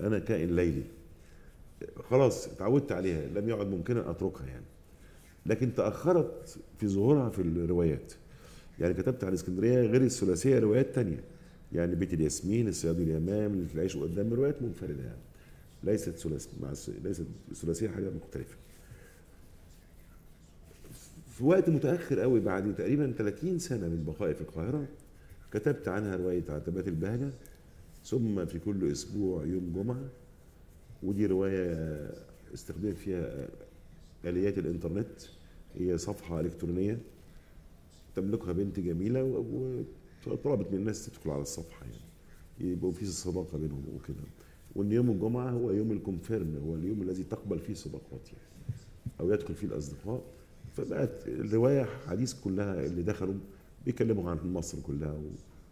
[0.00, 0.82] أنا كائن ليلي.
[2.10, 4.64] خلاص اتعودت عليها لم يعد ممكنا أتركها يعني.
[5.46, 8.12] لكن تأخرت في ظهورها في الروايات.
[8.78, 11.24] يعني كتبت عن اسكندرية غير الثلاثية روايات تانية.
[11.72, 15.20] يعني بيت الياسمين الصياد اليمام اللي العيش قدام روايات منفردة يعني.
[15.84, 16.72] ليست ثلاثيه مع
[17.04, 17.24] ليست
[17.54, 18.56] ثلاثيه حاجة مختلفة.
[21.36, 24.86] في وقت متأخر قوي بعد تقريبا 30 سنة من بقائي في القاهرة
[25.52, 27.30] كتبت عنها رواية عتبات البهجة
[28.04, 30.04] ثم في كل أسبوع يوم جمعة
[31.02, 31.74] ودي رواية
[32.54, 33.48] استخدمت فيها
[34.24, 35.22] آليات الإنترنت
[35.74, 36.98] هي صفحة إلكترونية
[38.14, 39.24] تملكها بنت جميلة
[40.26, 44.24] وطلبت من الناس تدخل على الصفحة يعني يبقوا في صداقة بينهم وكده.
[44.74, 48.76] وإن يوم الجمعة هو يوم الكونفيرم هو اليوم الذي تقبل فيه صداقات يعني
[49.20, 50.22] أو يدخل فيه الأصدقاء.
[50.76, 53.34] فبقت الرواية حديث كلها اللي دخلوا
[53.86, 55.20] بيتكلموا عن مصر كلها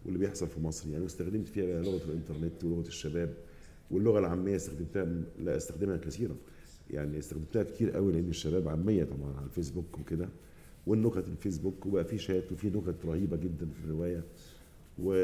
[0.05, 0.89] واللي بيحصل في مصر.
[0.91, 3.35] يعني واستخدمت فيها لغة الإنترنت ولغة الشباب
[3.91, 5.05] واللغة العامية استخدمتها
[5.39, 6.37] لا استخدمها كثيرا.
[6.91, 10.29] يعني استخدمتها كتير قوي لأن الشباب عامية طبعا على الفيسبوك وكده
[10.87, 14.23] والنكت الفيسبوك وبقى في شات وفي نكت رهيبة جدا في الرواية.
[15.03, 15.15] و...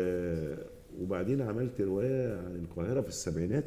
[1.01, 3.65] وبعدين عملت رواية عن القاهرة في السبعينات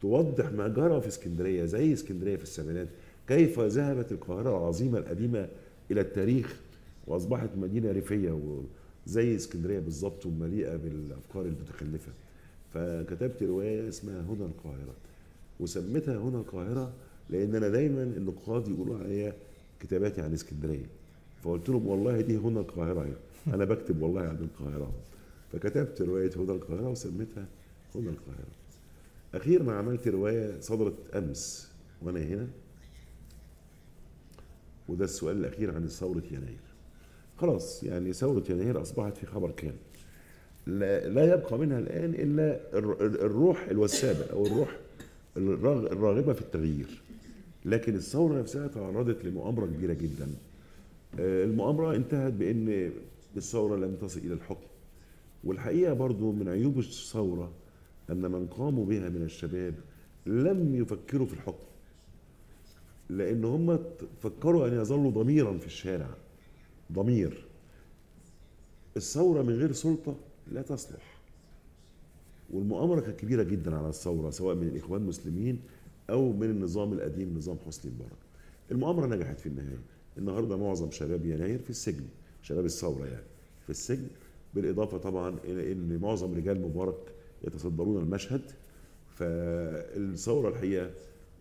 [0.00, 2.88] توضح ما جرى في اسكندرية زي اسكندرية في السبعينات.
[3.30, 5.48] كيف ذهبت القاهرة العظيمة القديمة
[5.90, 6.60] إلى التاريخ
[7.06, 8.40] وأصبحت مدينة ريفية
[9.06, 12.12] وزي اسكندرية بالظبط ومليئة بالأفكار المتخلفة؟
[12.74, 14.94] فكتبت رواية اسمها هنا القاهرة
[15.60, 16.92] وسميتها هنا القاهرة
[17.30, 19.32] لأن أنا دايما النقاد يقولوا عليا
[19.80, 20.86] كتاباتي عن اسكندرية.
[21.42, 23.14] فقلت لهم والله دي هنا القاهرة يعني.
[23.54, 24.92] أنا بكتب والله عن القاهرة.
[25.52, 27.46] فكتبت رواية هنا القاهرة وسميتها
[27.94, 28.54] هنا القاهرة.
[29.34, 31.70] أخيرا عملت رواية صدرت أمس
[32.02, 32.46] وأنا هنا.
[34.90, 36.60] وده السؤال الأخير عن ثورة يناير.
[37.36, 39.74] خلاص يعني ثورة يناير أصبحت في خبر كان.
[40.66, 44.76] لا, لا يبقى منها الآن إلا الر- الروح الوسابة أو الروح
[45.36, 47.02] الراغ- الراغبة في التغيير.
[47.64, 50.28] لكن الثورة نفسها تعرضت لمؤامرة كبيرة جدا.
[51.18, 52.90] آه، المؤامرة انتهت بإن
[53.36, 54.66] الثورة لم تصل إلى الحكم.
[55.44, 57.52] والحقيقة برضو من عيوب الثورة
[58.10, 59.74] أن من قاموا بها من الشباب
[60.26, 61.64] لم يفكروا في الحكم.
[63.10, 63.78] لأن هم
[64.20, 66.10] فكروا أن يظلوا ضميرا في الشارع.
[66.92, 67.44] ضمير.
[68.96, 70.16] الثورة من غير سلطة
[70.52, 71.20] لا تصلح.
[72.50, 75.60] والمؤامرة كانت كبيرة جدا على الثورة سواء من الإخوان المسلمين
[76.10, 78.18] أو من النظام القديم نظام حسني مبارك.
[78.70, 79.78] المؤامرة نجحت في النهاية.
[80.18, 82.04] النهارده معظم شباب يناير في السجن
[82.42, 83.24] شباب الثورة يعني
[83.64, 84.06] في السجن.
[84.54, 88.42] بالإضافة طبعا إلى إن معظم رجال مبارك يتصدرون المشهد.
[89.14, 90.90] فالثورة الحقيقة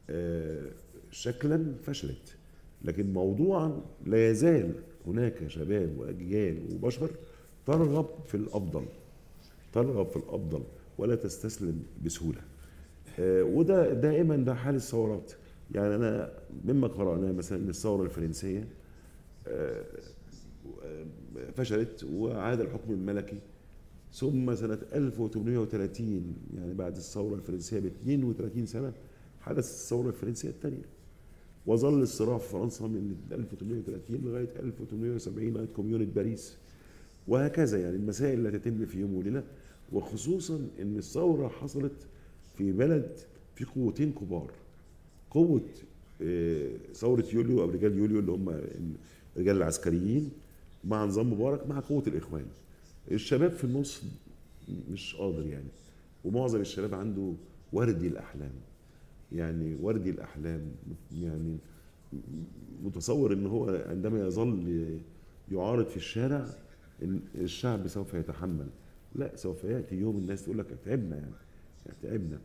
[0.10, 0.72] آه،
[1.12, 2.36] شكلا فشلت.
[2.86, 4.74] لكن موضوعا لا يزال
[5.08, 7.10] هناك شباب وأجيال وبشر
[7.66, 8.86] ترغب في الأفضل
[9.74, 10.64] ترغب في الأفضل
[10.98, 12.42] ولا تستسلم بسهولة.
[13.20, 15.32] آه، وده دائما ده حال الثورات.
[15.76, 16.32] يعني أنا
[16.66, 18.68] مما قرأناه مثلا ان الثورة الفرنسية
[19.48, 19.84] آه،
[21.56, 23.40] فشلت وعاد الحكم الملكي.
[24.14, 28.94] ثم سنة 1830 يعني بعد الثورة الفرنسية ب 32 سنة
[29.42, 30.86] حدث الثورة الفرنسية الثانية
[31.70, 36.58] وظل الصراع في فرنسا من 1830 لغاية 1870 لغاية كوميونة باريس.
[37.28, 39.44] وهكذا يعني المسائل لا تتم في يوم وليلة
[39.92, 42.08] وخصوصا إن الثورة حصلت
[42.58, 43.18] في بلد
[43.56, 44.52] في قوتين كبار.
[45.32, 45.62] قوة
[46.22, 48.62] آه، ثورة يوليو أو رجال يوليو اللي هم
[49.36, 50.32] الرجال العسكريين
[50.84, 52.46] مع نظام مبارك مع قوة الإخوان.
[53.12, 54.04] الشباب في النص
[54.92, 55.70] مش قادر يعني
[56.26, 57.34] ومعظم الشباب عنده
[57.74, 58.52] وردي الأحلام.
[59.32, 60.72] يعني وردي الأحلام
[61.12, 61.58] يعني
[62.84, 65.00] متصور إن هو عندما يظل
[65.52, 66.46] يعارض في الشارع
[67.04, 68.68] إن الشعب سوف يتحمل.
[69.16, 71.34] لا سوف يأتي يوم الناس تقول لك تعبنا يعني
[72.04, 72.40] تعبنا.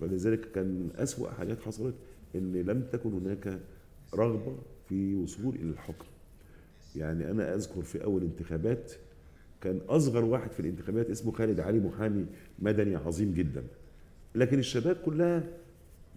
[0.00, 1.94] فلذلك كان أسوأ حاجات حصلت
[2.34, 3.60] إن لم تكن هناك
[4.14, 4.58] رغبة
[4.88, 6.06] في وصول إلى الحكم.
[6.96, 8.92] يعني أنا أذكر في أول انتخابات
[9.60, 12.26] كان أصغر واحد في الانتخابات اسمه خالد علي محامي
[12.58, 13.64] مدني عظيم جدا.
[14.34, 15.42] لكن الشباب كلها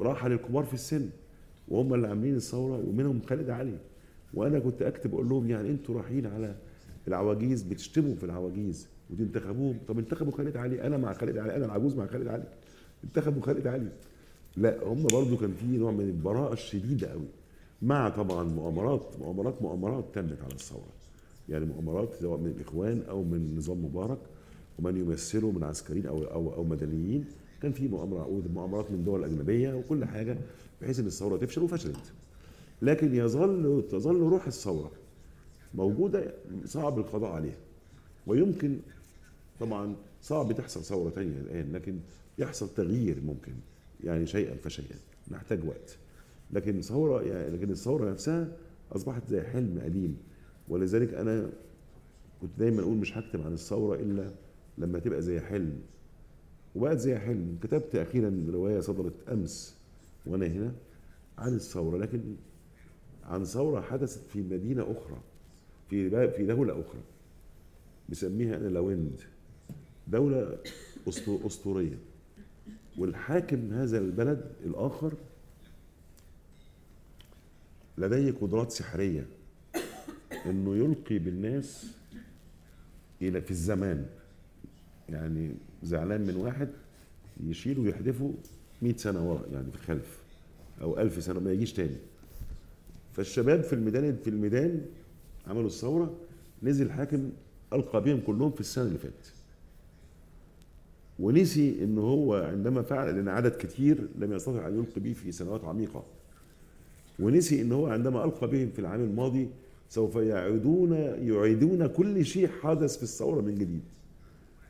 [0.02, 1.10] راحة للكبار في السن
[1.68, 3.78] وهم اللي عاملين الثورة ومنهم خالد علي.
[4.34, 6.56] وأنا كنت أكتب أقول لهم يعني أنتوا رايحين على
[7.08, 9.78] العواجيز بتشتموا في العواجيز وتنتخبوهم.
[9.88, 12.44] طب انتخبوا خالد علي أنا مع خالد علي أنا العجوز مع خالد علي.
[13.04, 13.90] انتخبوا خالد علي.
[14.58, 17.28] لا هم برضو كان في نوع من البراءة الشديدة قوي
[17.82, 20.90] مع طبعا مؤامرات مؤامرات مؤامرات تمت على الثورة.
[21.50, 24.20] يعني مؤامرات سواء من الاخوان أو من نظام مبارك
[24.80, 27.26] ومن يمثله من عسكريين أو أو أو مدنيين
[27.62, 30.38] كان في مؤامرة مؤامرات من دول أجنبية وكل حاجة
[30.82, 32.14] بحيث إن الثورة تفشل وفشلت.
[32.82, 34.92] لكن يظل تظل روح الثورة
[35.74, 36.34] موجودة
[36.66, 37.58] صعب القضاء عليها.
[38.28, 38.80] ويمكن
[39.60, 42.00] طبعا صعب تحصل ثورة ثانية الآن لكن
[42.38, 43.54] يحصل تغيير ممكن
[44.04, 44.96] يعني شيئا فشيئا.
[45.32, 45.98] نحتاج وقت.
[46.52, 48.48] لكن ثورة يعني لكن الثورة نفسها
[48.92, 50.18] أصبحت زي حلم قديم
[50.70, 51.50] ولذلك أنا
[52.42, 54.32] كنت دايما أقول مش هكتب عن الثورة إلا
[54.78, 55.82] لما تبقى زي حلم.
[56.76, 59.76] وبقت زي حلم كتبت أخيرا رواية صدرت أمس
[60.26, 60.72] وأنا هنا
[61.38, 62.22] عن الثورة لكن
[63.24, 65.18] عن ثورة حدثت في مدينة أخرى
[65.90, 67.02] في في دولة أخرى
[68.10, 69.22] مسميها أنا لاوند
[70.08, 70.58] دولة
[71.28, 71.98] أسطورية.
[72.98, 75.14] والحاكم هذا البلد الآخر
[77.98, 79.28] لديه قدرات سحرية
[80.46, 81.86] إنه يلقي بالناس
[83.22, 84.06] إلى في الزمان.
[85.12, 85.52] يعني
[85.84, 86.70] زعلان من واحد
[87.44, 88.34] يشيله ويحدفه
[88.82, 90.20] 100 سنة ورا يعني في الخلف
[90.82, 91.96] أو 1000 سنة ما يجيش تاني.
[93.14, 94.82] فالشباب في الميدان في الميدان
[95.48, 96.16] عملوا الثورة
[96.64, 97.30] نزل الحاكم
[97.74, 99.34] ألقى بهم كلهم في السنة اللي فاتت.
[101.20, 105.64] ونسي إن هو عندما فعل لأن عدد كتير لم يستطع أن يلقي به في سنوات
[105.64, 106.04] عميقة.
[107.20, 109.50] ونسي إن هو عندما ألقى بهم في العام الماضي
[109.90, 110.92] سوف يعيدون
[111.22, 113.82] يعيدون كل شيء حدث في الثورة من جديد.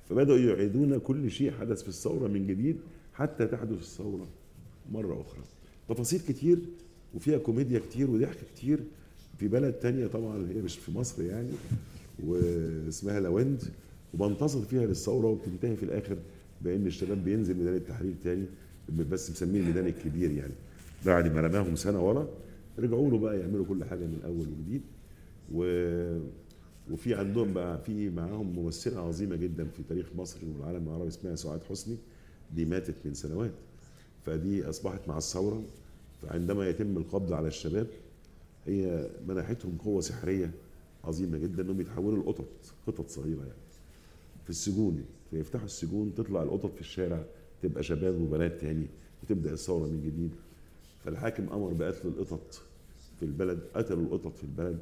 [0.10, 2.78] فبدأوا يعيدون كل شيء حدث في الثورة من جديد
[3.14, 4.28] حتى تحدث الثورة
[4.92, 5.42] مرة أخرى.
[5.90, 6.60] تفاصيل كتير
[7.16, 8.80] وفيها كوميديا كتير وضحك كتير
[9.38, 11.50] في بلد تانية طبعا هي مش في مصر يعني
[12.26, 13.64] واسمها لاوند
[14.14, 16.18] وبنتصر فيها للثورة وبتنتهي في الآخر
[16.62, 18.46] بإن الشباب بينزل ميدان التحرير تاني
[19.12, 20.54] بس مسميه الميدان الكبير يعني.
[21.06, 22.28] بعد ما رماهم سنة ورا
[22.80, 24.82] رجعوا له بقى يعملوا كل حاجة من أول وجديد.
[25.54, 25.64] و
[26.92, 31.64] وفي عندهم بقى في معاهم ممثلة عظيمة جدا في تاريخ مصر والعالم العربي اسمها سعاد
[31.64, 31.98] حسني
[32.56, 33.52] دي ماتت من سنوات.
[34.26, 35.64] فدي أصبحت مع الثورة
[36.22, 37.88] فعندما يتم القبض على الشباب
[38.66, 40.52] هي منحتهم قوة سحرية
[41.04, 42.46] عظيمة جدا إنهم يتحولوا لقطط
[42.88, 43.60] قطط صغيرة يعني.
[44.44, 47.24] في السجون فيفتحوا السجون تطلع القطط في الشارع
[47.62, 48.86] تبقى شباب وبنات تاني
[49.24, 50.32] وتبدأ الثورة من جديد.
[51.06, 52.62] فالحاكم أمر بقتل القطط
[53.20, 54.80] في البلد قتلوا القطط في البلد.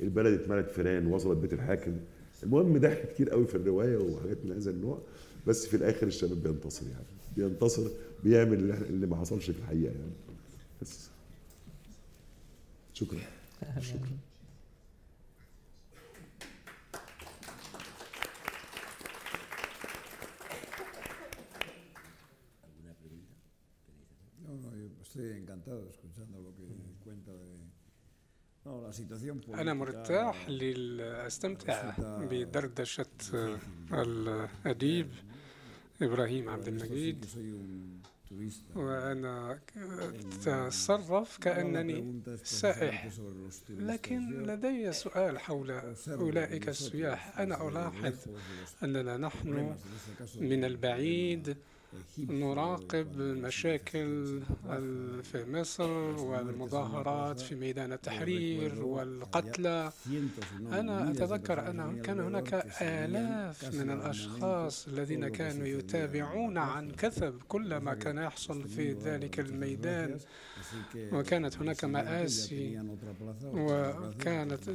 [0.00, 1.96] البلد اتملت فيران وصلت بيت الحاكم.
[2.42, 5.02] المهم ضحك كتير قوي في الرواية وحاجات من هذا النوع
[5.46, 7.04] بس في الآخر الشباب بينتصر يعني.
[7.36, 7.90] بينتصر
[8.24, 10.12] بيعمل اللي, إحنا- اللي ما حصلش في الحقيقة يعني.
[10.82, 11.08] بس.
[12.94, 13.18] شكرا.
[13.80, 14.18] شكرا.
[25.02, 26.66] Estoy encantado escuchando lo que
[27.04, 27.57] cuenta de
[29.54, 33.06] أنا مرتاح لأستمتع بدردشة
[33.92, 35.10] الأديب
[36.02, 37.26] إبراهيم عبد المجيد.
[38.76, 39.60] وأنا
[40.44, 43.08] تصرف كأنني سائح.
[43.68, 45.70] لكن لدي سؤال حول
[46.08, 47.38] أولئك السياح.
[47.38, 48.14] أنا ألاحظ
[48.82, 49.76] أننا نحن
[50.40, 51.56] من البعيد.
[52.18, 54.40] نراقب المشاكل
[55.22, 59.92] في مصر والمظاهرات في ميدان التحرير والقتلى.
[60.60, 67.94] أنا أتذكر أن كان هناك آلاف من الأشخاص الذين كانوا يتابعون عن كثب كل ما
[67.94, 70.18] كان يحصل في ذلك الميدان.
[70.96, 72.82] وكانت هناك مآسي
[73.44, 74.68] وكانت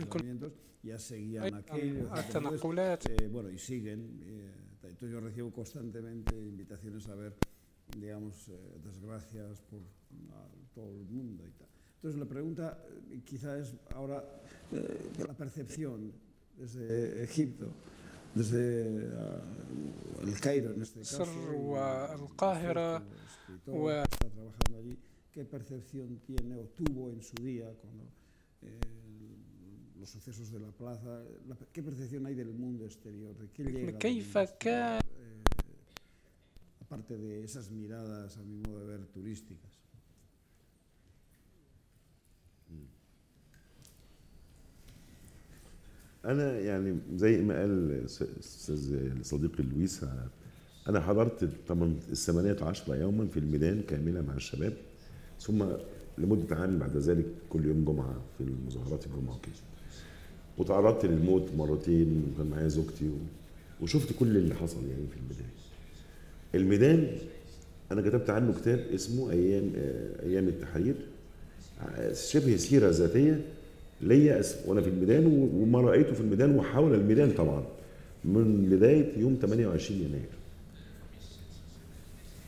[2.18, 3.04] التنقلات.
[4.93, 4.93] eh, bueno, y siguen.
[4.93, 7.35] eh, entonces yo recibo constantemente invitaciones a ver,
[7.99, 9.81] digamos, eh, desgracias por
[10.33, 11.69] a todo el mundo y tal.
[11.97, 12.79] Entonces la pregunta
[13.11, 14.23] eh, quizá es ahora
[14.73, 16.13] eh, de la percepción
[16.57, 17.67] desde Egipto,
[18.35, 19.43] desde ah,
[20.23, 21.25] el Cairo en este caso.
[21.25, 24.99] مصر y- والقاهرة como escritor و- que está trabajando allí,
[25.33, 28.05] ¿qué percepción tiene o tuvo en su día cuando
[28.63, 28.79] eh,
[30.04, 31.12] los sucesos de la plaza,
[31.48, 35.44] la- qué percepción hay del mundo exterior, de qué llega كيف كان eh,
[36.82, 39.74] aparte de esas miradas, a mi modo de ver, turísticas.
[46.26, 50.06] أنا يعني زي ما قال س- أستاذ صديقي لويس
[50.90, 54.74] أنا حضرت الثمان- الثمانية عشر يوما في الميدان كاملة مع الشباب
[55.40, 55.66] ثم
[56.18, 59.54] لمدة عام بعد ذلك كل يوم جمعة في المظاهرات الجمعة وكده.
[60.58, 63.14] وتعرضت للموت مرتين وكان معايا زوجتي و...
[63.84, 65.50] وشفت كل اللي حصل يعني في الميدان.
[66.56, 67.18] الميدان
[67.92, 70.96] أنا كتبت عنه كتاب اسمه أيام آه، أيام التحرير.
[71.82, 73.42] ع- شبه سيرة ذاتية
[74.02, 75.26] ليا وأنا في الميدان
[75.56, 77.64] وما رأيته في الميدان وحول الميدان طبعا
[78.26, 80.30] من بداية يوم 28 يناير.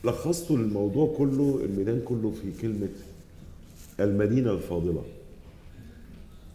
[0.04, 2.88] لخصت الموضوع كله الميدان كله في كلمة
[4.00, 5.04] المدينة الفاضلة.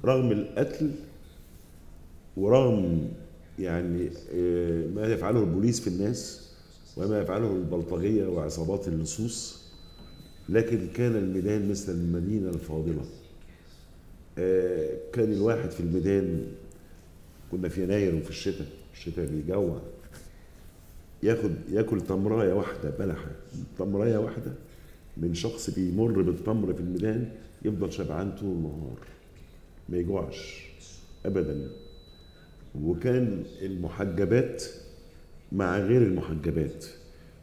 [0.05, 0.91] رغم القتل
[2.37, 3.07] ورغم
[3.59, 6.49] يعني آه، ما يفعله البوليس في الناس
[6.97, 9.61] وما يفعله البلطجية وعصابات اللصوص
[10.49, 13.05] لكن كان الميدان مثل المدينة الفاضلة.
[14.37, 16.47] آه، كان الواحد في الميدان
[17.51, 19.81] كنا في يناير وفي الشتاء الشتاء بيجوع.
[21.23, 23.31] ياخد ياكل تمراية واحدة بلحة
[23.79, 24.53] تمراية واحدة
[25.17, 27.29] من شخص بيمر بالتمر في الميدان
[27.65, 28.97] يفضل شبعان طول النهار
[29.89, 30.65] ما يجوعش
[31.25, 31.69] ابدا.
[32.75, 34.63] وكان المحجبات
[35.51, 36.85] مع غير المحجبات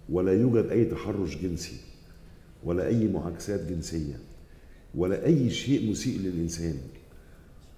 [0.08, 1.76] ولا يوجد أي تحرش جنسي
[2.64, 4.18] ولا أي معاكسات جنسية
[4.94, 6.74] ولا أي شيء مسيء للإنسان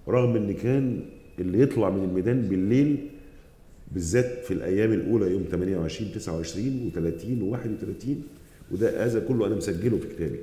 [0.08, 1.00] رغم إن كان
[1.38, 3.08] اللي يطلع من الميدان بالليل
[3.92, 8.06] بالذات في الأيام الأولى يوم 28 29 و30 و31
[8.72, 10.38] وده هذا كله أنا مسجله في كتابي.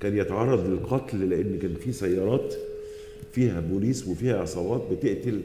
[0.00, 2.54] كان يتعرض للقتل لأن كان في سيارات
[3.32, 5.40] فيها بوليس وفيها عصابات بتقتل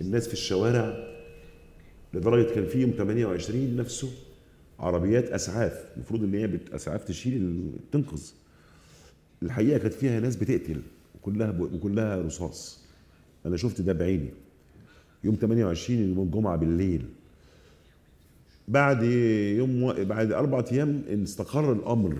[0.00, 1.08] الناس في الشوارع
[2.14, 4.08] لدرجة كان في يوم 28 نفسه
[4.78, 8.22] عربيات أسعاف المفروض إن هي أسعاف تشيل تنقذ.
[9.42, 10.80] الحقيقة كانت فيها ناس بتقتل
[11.14, 12.84] وكلها وكلها رصاص.
[13.46, 14.30] أنا شفت ده بعيني.
[15.24, 17.04] يوم 28 يوم الجمعة بالليل.
[18.68, 19.02] بعد
[19.58, 19.94] يوم و...
[19.98, 22.18] بعد أربع أيام استقر الأمر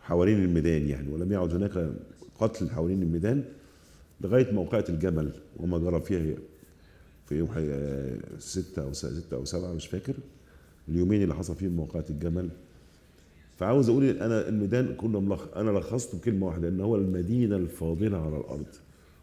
[0.00, 1.90] حوالين الميدان يعني ولم يعد هناك
[2.38, 3.44] قتل حوالين الميدان
[4.20, 6.36] لغاية موقعة الجمل وما جرى فيها
[7.26, 7.48] في يوم.
[8.38, 10.14] ستة أو ستة أو سبعة مش فاكر.
[10.88, 12.48] اليومين اللي حصل فيهم موقعة الجمل.
[13.56, 15.56] فعاوز أقول أنا الميدان كله ملخ...
[15.56, 18.66] أنا لخصته بكلمة واحدة إن هو المدينة الفاضلة على الأرض.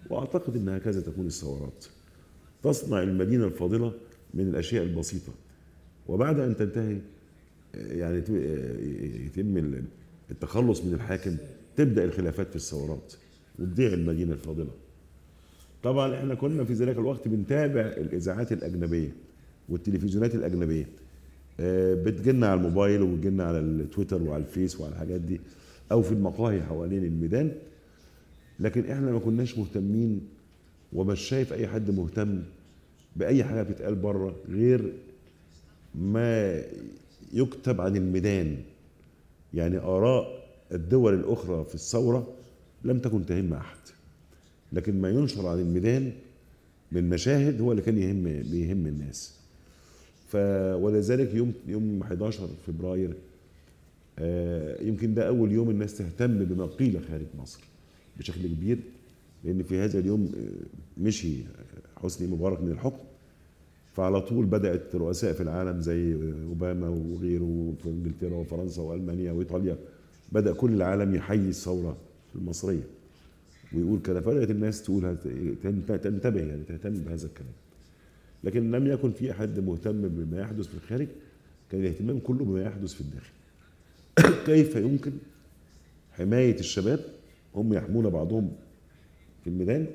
[0.09, 1.85] وأعتقد إن هكذا تكون الثورات.
[2.63, 3.93] تصنع المدينة الفاضلة
[4.33, 5.33] من الأشياء البسيطة.
[6.07, 6.97] وبعد أن تنتهي
[7.73, 8.17] يعني
[9.25, 9.83] يتم ال-
[10.31, 11.37] التخلص من الحاكم
[11.75, 13.13] تبدأ الخلافات في الثورات
[13.59, 14.71] وتضيع المدينة الفاضلة.
[15.83, 19.15] طبعا إحنا كنا في ذلك الوقت بنتابع الإذاعات الأجنبية
[19.69, 20.89] والتلفزيونات الأجنبية.
[21.59, 25.41] آه، بتجيلنا على الموبايل وبتجيلنا على التويتر وعلى الفيس وعلى الحاجات دي
[25.91, 27.51] أو في المقاهي حوالين الميدان.
[28.59, 30.21] لكن إحنا ما كناش مهتمين
[30.93, 32.43] ومش شايف أي حد مهتم
[33.15, 34.93] بأي حاجة بتتقال بره غير
[35.95, 36.61] ما
[37.33, 38.57] يكتب عن الميدان.
[39.53, 42.27] يعني آراء الدول الأخرى في الثورة
[42.83, 43.77] لم تكن تهم أحد.
[44.73, 46.11] لكن ما ينشر عن الميدان
[46.91, 49.33] من مشاهد هو اللي كان يهم بيهم الناس.
[50.27, 50.35] ف
[50.75, 53.13] ولذلك يوم يوم 11 فبراير
[54.19, 57.59] آه، يمكن ده أول يوم الناس تهتم بما قيل خارج مصر
[58.19, 58.77] بشكل كبير
[59.43, 61.33] لأن في هذا اليوم آه، مشي
[62.03, 63.03] حسني مبارك من الحكم.
[63.93, 66.13] فعلى طول بدأت رؤساء في العالم زي
[66.49, 69.77] أوباما وغيره في إنجلترا وفرنسا وألمانيا وإيطاليا
[70.31, 71.97] بدأ كل العالم يحيي الثورة
[72.35, 72.83] المصرية.
[73.73, 75.17] ويقول كده فبدات الناس تقول
[76.03, 77.53] تنتبه يعني تهتم بهذا الكلام.
[78.43, 81.07] لكن لم يكن في أحد مهتم بما يحدث في الخارج.
[81.71, 83.33] كان الاهتمام كله بما يحدث في الداخل.
[84.45, 85.11] كيف يمكن
[86.11, 86.99] حماية الشباب؟
[87.55, 88.51] هم يحمون بعضهم
[89.43, 89.87] في الميدان.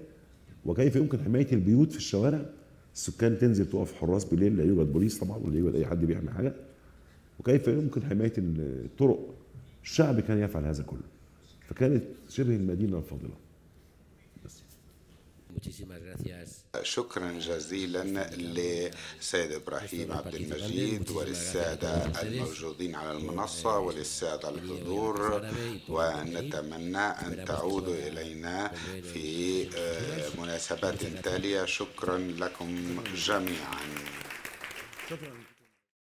[0.65, 2.47] وكيف يمكن حماية البيوت في الشوارع؟
[2.95, 6.53] السكان تنزل تقف حراس بالليل لا يوجد بوليس طبعا ولا يوجد أي حد بيعمل حاجة.
[7.41, 9.35] وكيف يمكن حماية الطرق
[9.85, 11.01] الشعب كان يفعل هذا كله.
[11.69, 13.48] فكانت شبه المدينة الفاضلة.
[16.83, 18.05] شكرا جزيلا
[18.37, 25.43] للسيد إبراهيم عبد المجيد وللساده الموجودين على المنصة وللساده الحضور.
[25.89, 28.69] ونتمنى أن تعودوا إلينا
[29.13, 31.65] في آه، مناسبات تالية.
[31.65, 33.81] شكرا لكم جميعا.
[35.11, 35.48] شكرا.